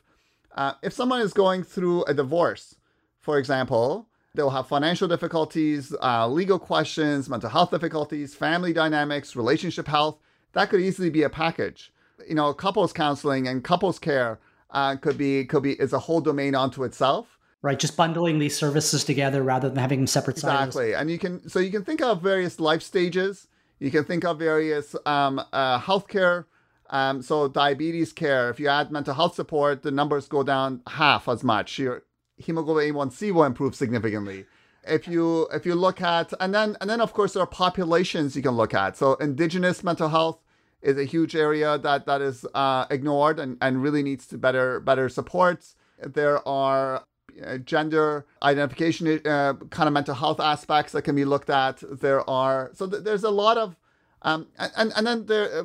[0.55, 2.77] uh, if someone is going through a divorce,
[3.21, 9.89] for example, they'll have financial difficulties, uh, legal questions, mental health difficulties, family dynamics, relationship
[9.89, 10.19] health.
[10.53, 11.93] That could easily be a package.
[12.29, 14.39] You know, couples counseling and couples care
[14.71, 18.57] uh, could be could be is a whole domain unto itself right just bundling these
[18.57, 21.01] services together rather than having them separate exactly silos.
[21.01, 23.47] and you can so you can think of various life stages
[23.83, 26.45] you can think of various um, uh, healthcare.
[26.89, 28.49] Um, so diabetes care.
[28.49, 31.81] If you add mental health support, the numbers go down half as much.
[31.81, 32.05] Your
[32.37, 34.47] hemoglobin A1C will improve significantly.
[34.87, 38.37] If you if you look at and then and then of course there are populations
[38.37, 38.97] you can look at.
[38.97, 40.39] So indigenous mental health
[40.81, 44.79] is a huge area that that is uh, ignored and, and really needs to better
[44.79, 45.75] better supports.
[45.99, 47.05] There are
[47.45, 51.83] uh, gender identification uh, kind of mental health aspects that can be looked at.
[51.91, 53.77] There are so th- there's a lot of
[54.23, 55.65] um, and and then there uh,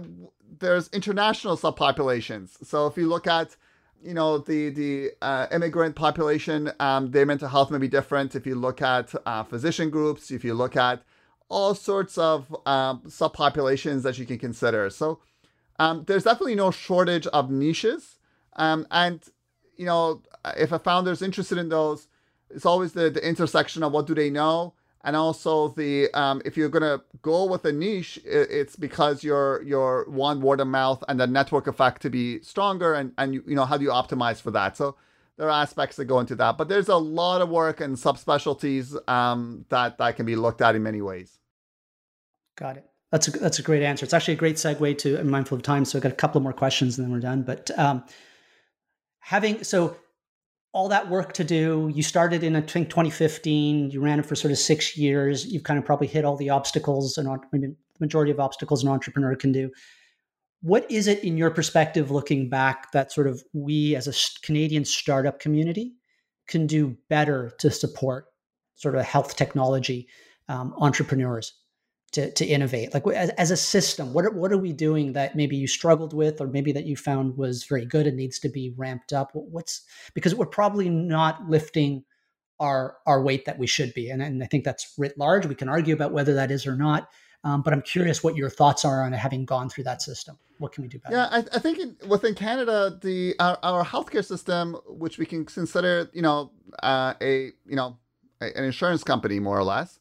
[0.60, 2.66] there's international subpopulations.
[2.66, 3.56] So if you look at
[4.04, 8.36] you know the the uh, immigrant population, um, their mental health may be different.
[8.36, 11.04] If you look at uh, physician groups, if you look at
[11.50, 14.90] all sorts of um, subpopulations that you can consider.
[14.90, 15.20] So
[15.80, 18.18] um, there's definitely no shortage of niches.
[18.58, 19.22] Um, and
[19.78, 20.22] you know,
[20.58, 22.08] if a founder is interested in those,
[22.50, 24.74] it's always the, the intersection of what do they know
[25.08, 30.04] and also the um, if you're gonna go with a niche, it's because you're you're
[30.10, 33.56] one word of mouth and the network effect to be stronger, and and you, you
[33.56, 34.76] know how do you optimize for that?
[34.76, 34.98] So
[35.38, 38.98] there are aspects that go into that, but there's a lot of work and subspecialties
[39.10, 41.40] um, that that can be looked at in many ways.
[42.58, 42.90] Got it.
[43.12, 44.04] That's a that's a great answer.
[44.04, 45.20] It's actually a great segue to.
[45.20, 47.44] I'm mindful of time, so I've got a couple more questions and then we're done.
[47.44, 48.04] But um,
[49.20, 49.98] having so
[50.74, 51.92] all that work to do.
[51.94, 53.92] You started in I think 2015.
[53.92, 55.46] You ran it for sort of six years.
[55.46, 59.36] You've kind of probably hit all the obstacles and the majority of obstacles an entrepreneur
[59.36, 59.72] can do.
[60.62, 64.86] What is it in your perspective, looking back, that sort of we as a Canadian
[64.86, 65.94] startup community
[66.48, 68.26] can do better to support
[68.76, 70.08] sort of health technology
[70.48, 71.54] um, entrepreneurs
[72.14, 72.94] to, to innovate?
[72.94, 76.14] Like as, as a system, what are, what are we doing that maybe you struggled
[76.14, 79.32] with, or maybe that you found was very good and needs to be ramped up?
[79.34, 79.82] What's
[80.14, 82.04] because we're probably not lifting
[82.60, 85.46] our our weight that we should be, and, and I think that's writ large.
[85.46, 87.10] We can argue about whether that is or not.
[87.44, 90.38] Um, but I'm curious what your thoughts are on having gone through that system.
[90.58, 91.16] What can we do better?
[91.16, 95.46] Yeah, I, I think in, within Canada, the our, our healthcare system, which we can
[95.46, 96.52] consider, you know,
[96.82, 98.00] uh, a you know,
[98.42, 100.00] a, an insurance company more or less,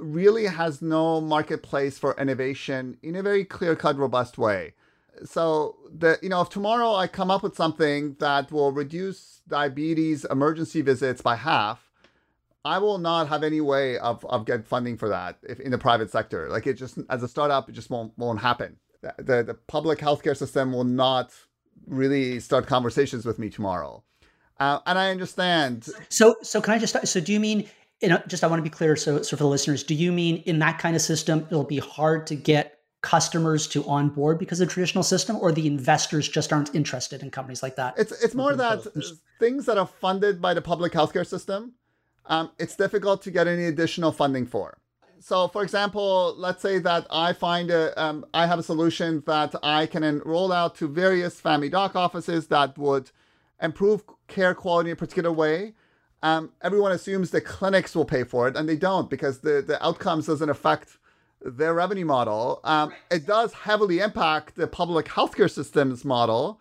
[0.00, 4.74] really has no marketplace for innovation in a very clear-cut, robust way.
[5.24, 10.24] So the you know, if tomorrow I come up with something that will reduce diabetes
[10.30, 11.90] emergency visits by half,
[12.64, 15.78] I will not have any way of, of get funding for that if in the
[15.78, 16.48] private sector.
[16.48, 18.76] Like it just as a startup, it just won't won't happen.
[19.00, 21.32] The, the, the public healthcare system will not
[21.86, 24.02] really start conversations with me tomorrow.
[24.58, 25.88] Uh, and I understand.
[26.08, 27.68] So so can I just so do you mean
[28.00, 30.12] you know, just I want to be clear so, so for the listeners, do you
[30.12, 34.60] mean in that kind of system, it'll be hard to get customers to onboard because
[34.60, 37.94] of the traditional system, or the investors just aren't interested in companies like that?
[37.96, 38.86] It's it's more that
[39.38, 41.72] things that are funded by the public healthcare system,
[42.26, 44.78] um, it's difficult to get any additional funding for.
[45.18, 49.54] So, for example, let's say that I find a, um, I have a solution that
[49.62, 53.10] I can roll out to various family doc offices that would
[53.62, 55.74] improve care quality in a particular way
[56.22, 59.84] um, everyone assumes the clinics will pay for it, and they don't because the, the
[59.84, 60.98] outcomes doesn't affect
[61.40, 62.60] their revenue model.
[62.64, 66.60] Um, it does heavily impact the public healthcare system's model,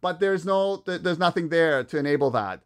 [0.00, 2.60] but there's no there's nothing there to enable that.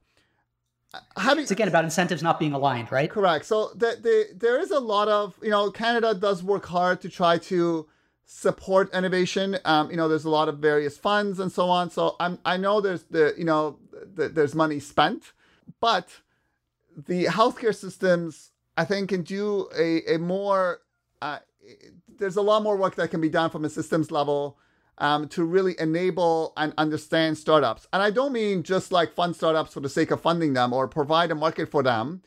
[0.94, 3.10] Uh, having, it's again about incentives not being aligned, right?
[3.10, 3.44] Correct.
[3.44, 7.08] So the, the, there is a lot of you know Canada does work hard to
[7.08, 7.88] try to
[8.26, 9.58] support innovation.
[9.64, 11.90] Um, you know, there's a lot of various funds and so on.
[11.90, 13.78] So I'm I know there's the you know
[14.14, 15.32] the, there's money spent,
[15.80, 16.20] but
[16.96, 20.80] the healthcare systems, I think, can do a, a more,
[21.20, 21.38] uh,
[22.08, 24.58] there's a lot more work that can be done from a systems level
[24.98, 27.86] um, to really enable and understand startups.
[27.92, 30.88] And I don't mean just like fund startups for the sake of funding them or
[30.88, 32.22] provide a market for them,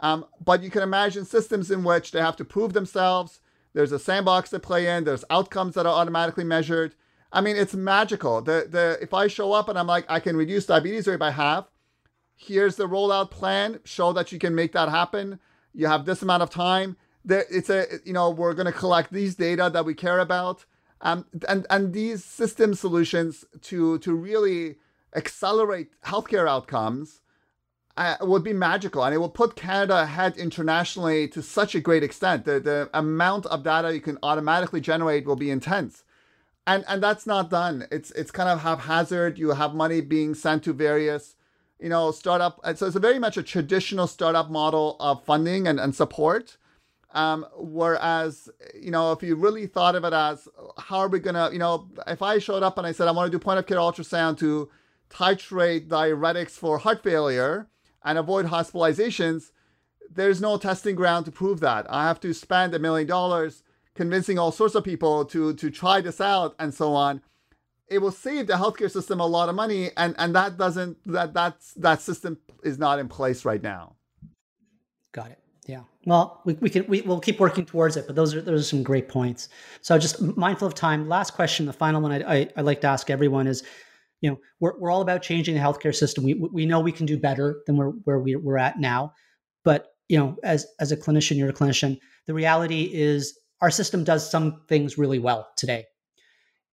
[0.00, 3.40] um, but you can imagine systems in which they have to prove themselves.
[3.74, 5.04] There's a sandbox to play in.
[5.04, 6.94] There's outcomes that are automatically measured.
[7.32, 8.40] I mean, it's magical.
[8.40, 11.32] The the if I show up and I'm like, I can reduce diabetes rate by
[11.32, 11.66] half,
[12.36, 15.38] here's the rollout plan show that you can make that happen.
[15.72, 16.96] You have this amount of time.
[17.24, 20.64] There it's a you know we're going to collect these data that we care about
[21.00, 24.76] um, and and these system solutions to to really
[25.14, 27.20] accelerate healthcare outcomes
[27.96, 29.04] uh, would be magical.
[29.04, 32.44] And it will put canada ahead internationally to such a great extent.
[32.44, 36.04] The, the amount of data you can automatically generate will be intense.
[36.66, 37.86] And and that's not done.
[37.90, 39.38] It's it's kind of haphazard.
[39.38, 41.36] You have money being sent to various
[41.84, 42.58] you know, startup.
[42.76, 46.56] So it's a very much a traditional startup model of funding and, and support.
[47.12, 51.50] Um, whereas, you know, if you really thought of it as how are we gonna,
[51.52, 53.66] you know, if I showed up and I said I want to do point of
[53.66, 54.70] care ultrasound to
[55.10, 57.68] titrate diuretics for heart failure
[58.02, 59.52] and avoid hospitalizations,
[60.10, 61.84] there's no testing ground to prove that.
[61.90, 63.62] I have to spend a million dollars
[63.94, 67.20] convincing all sorts of people to to try this out and so on
[67.88, 71.34] it will save the healthcare system a lot of money and and that doesn't that
[71.34, 73.96] that's that system is not in place right now.
[75.12, 75.38] Got it.
[75.66, 75.82] Yeah.
[76.06, 78.64] Well we, we can we, we'll keep working towards it but those are those are
[78.64, 79.48] some great points.
[79.82, 82.86] So just mindful of time last question the final one i i, I like to
[82.86, 83.62] ask everyone is
[84.20, 86.24] you know we're, we're all about changing the healthcare system.
[86.24, 89.12] We we know we can do better than where, where we, we're at now
[89.64, 94.04] but you know as as a clinician you're a clinician the reality is our system
[94.04, 95.84] does some things really well today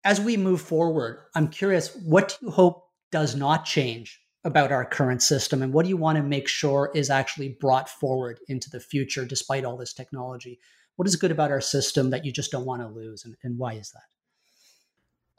[0.06, 4.86] as we move forward, I'm curious, what do you hope does not change about our
[4.86, 5.64] current system?
[5.64, 9.26] And what do you want to make sure is actually brought forward into the future
[9.26, 10.60] despite all this technology?
[10.96, 13.26] What is good about our system that you just don't want to lose?
[13.26, 14.04] And, and why is that?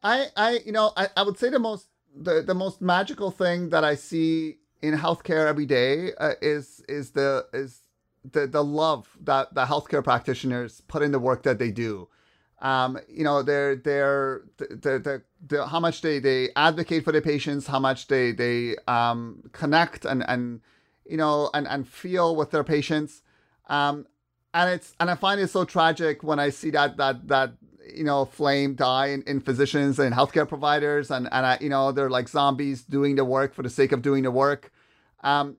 [0.02, 3.70] I, I, you know, I, I would say the most, the, the most magical thing
[3.70, 7.82] that I see in healthcare every day uh, is, is the, is
[8.32, 12.08] the, the love that the healthcare practitioners put in the work that they do
[12.60, 17.66] um, you know, they're they're the the how much they they advocate for their patients,
[17.66, 20.60] how much they they um, connect and and
[21.04, 23.22] you know and and feel with their patients.
[23.68, 24.06] Um,
[24.54, 27.52] and it's and I find it so tragic when I see that that that
[27.94, 31.92] you know, flame die in, in physicians and healthcare providers, and and I, you know,
[31.92, 34.72] they're like zombies doing the work for the sake of doing the work.
[35.22, 35.56] Um,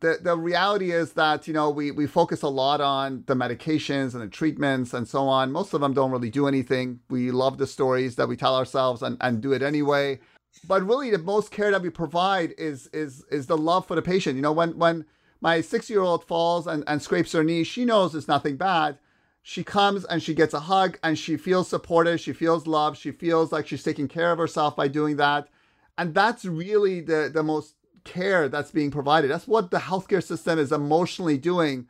[0.00, 4.14] the the reality is that you know we we focus a lot on the medications
[4.14, 5.52] and the treatments and so on.
[5.52, 7.00] Most of them don't really do anything.
[7.10, 10.20] We love the stories that we tell ourselves and and do it anyway.
[10.66, 14.02] But really, the most care that we provide is is is the love for the
[14.02, 14.36] patient.
[14.36, 15.04] You know, when when
[15.40, 18.98] my six year old falls and, and scrapes her knee, she knows it's nothing bad.
[19.42, 22.20] She comes and she gets a hug and she feels supported.
[22.20, 22.98] She feels loved.
[22.98, 25.48] She feels like she's taking care of herself by doing that.
[25.96, 27.74] And that's really the, the most
[28.12, 29.30] care that's being provided.
[29.30, 31.86] That's what the healthcare system is emotionally doing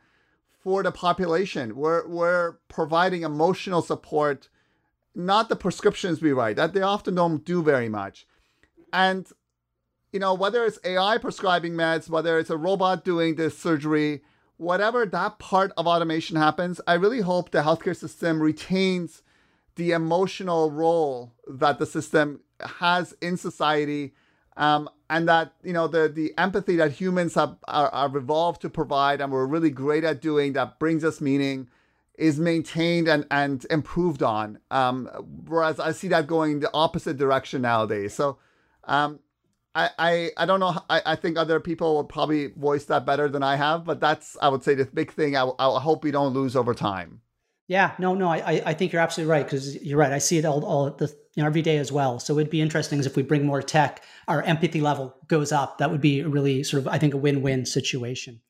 [0.63, 1.75] for the population.
[1.75, 4.49] We're, we're providing emotional support,
[5.15, 8.27] not the prescriptions we write, that they often don't do very much.
[8.91, 9.25] And
[10.11, 14.21] you know, whether it's AI prescribing meds, whether it's a robot doing this surgery,
[14.57, 19.21] whatever that part of automation happens, I really hope the healthcare system retains
[19.75, 24.13] the emotional role that the system has in society.
[24.59, 28.69] Um, and that you know the the empathy that humans have are, are evolved to
[28.69, 31.67] provide and we're really great at doing that brings us meaning
[32.17, 35.09] is maintained and and improved on um,
[35.47, 38.37] whereas i see that going the opposite direction nowadays so
[38.83, 39.19] um,
[39.75, 40.81] I, I, I don't know.
[40.89, 44.35] I, I think other people will probably voice that better than I have, but that's,
[44.41, 47.21] I would say, the big thing I, I hope we don't lose over time.
[47.69, 50.11] Yeah, no, no, I, I think you're absolutely right because you're right.
[50.11, 51.05] I see it all, all the,
[51.35, 52.19] you know, every day as well.
[52.19, 55.77] So it'd be interesting if we bring more tech, our empathy level goes up.
[55.77, 58.41] That would be a really sort of, I think, a win-win situation.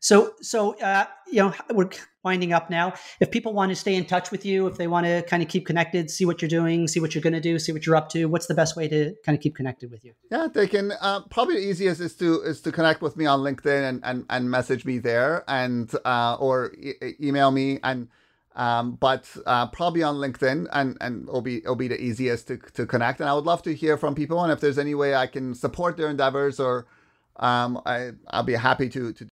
[0.00, 1.88] So, so uh, you know, we're
[2.22, 2.92] winding up now.
[3.18, 5.48] If people want to stay in touch with you, if they want to kind of
[5.48, 7.96] keep connected, see what you're doing, see what you're going to do, see what you're
[7.96, 10.12] up to, what's the best way to kind of keep connected with you?
[10.30, 10.92] Yeah, they can.
[11.00, 14.26] Uh, probably the easiest is to is to connect with me on LinkedIn and and,
[14.28, 18.08] and message me there, and uh, or e- email me and.
[18.60, 22.58] Um, but uh, probably on LinkedIn, and and it'll be it'll be the easiest to,
[22.74, 23.20] to connect.
[23.20, 25.54] And I would love to hear from people, and if there's any way I can
[25.54, 26.86] support their endeavors, or
[27.36, 29.26] um, I I'll be happy to to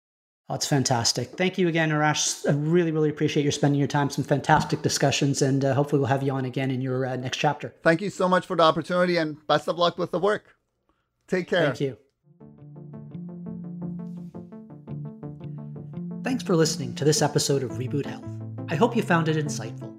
[0.48, 1.30] Oh, that's fantastic.
[1.30, 2.48] Thank you again, Arash.
[2.48, 4.10] I really, really appreciate your spending your time.
[4.10, 7.38] Some fantastic discussions, and uh, hopefully we'll have you on again in your uh, next
[7.38, 7.74] chapter.
[7.82, 10.54] Thank you so much for the opportunity, and best of luck with the work.
[11.26, 11.66] Take care.
[11.66, 11.96] Thank you.
[16.22, 18.35] Thanks for listening to this episode of Reboot Health.
[18.68, 19.92] I hope you found it insightful.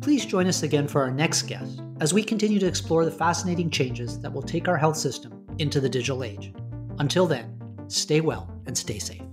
[0.00, 3.70] Please join us again for our next guest as we continue to explore the fascinating
[3.70, 6.52] changes that will take our health system into the digital age.
[6.98, 9.27] Until then, stay well and stay safe.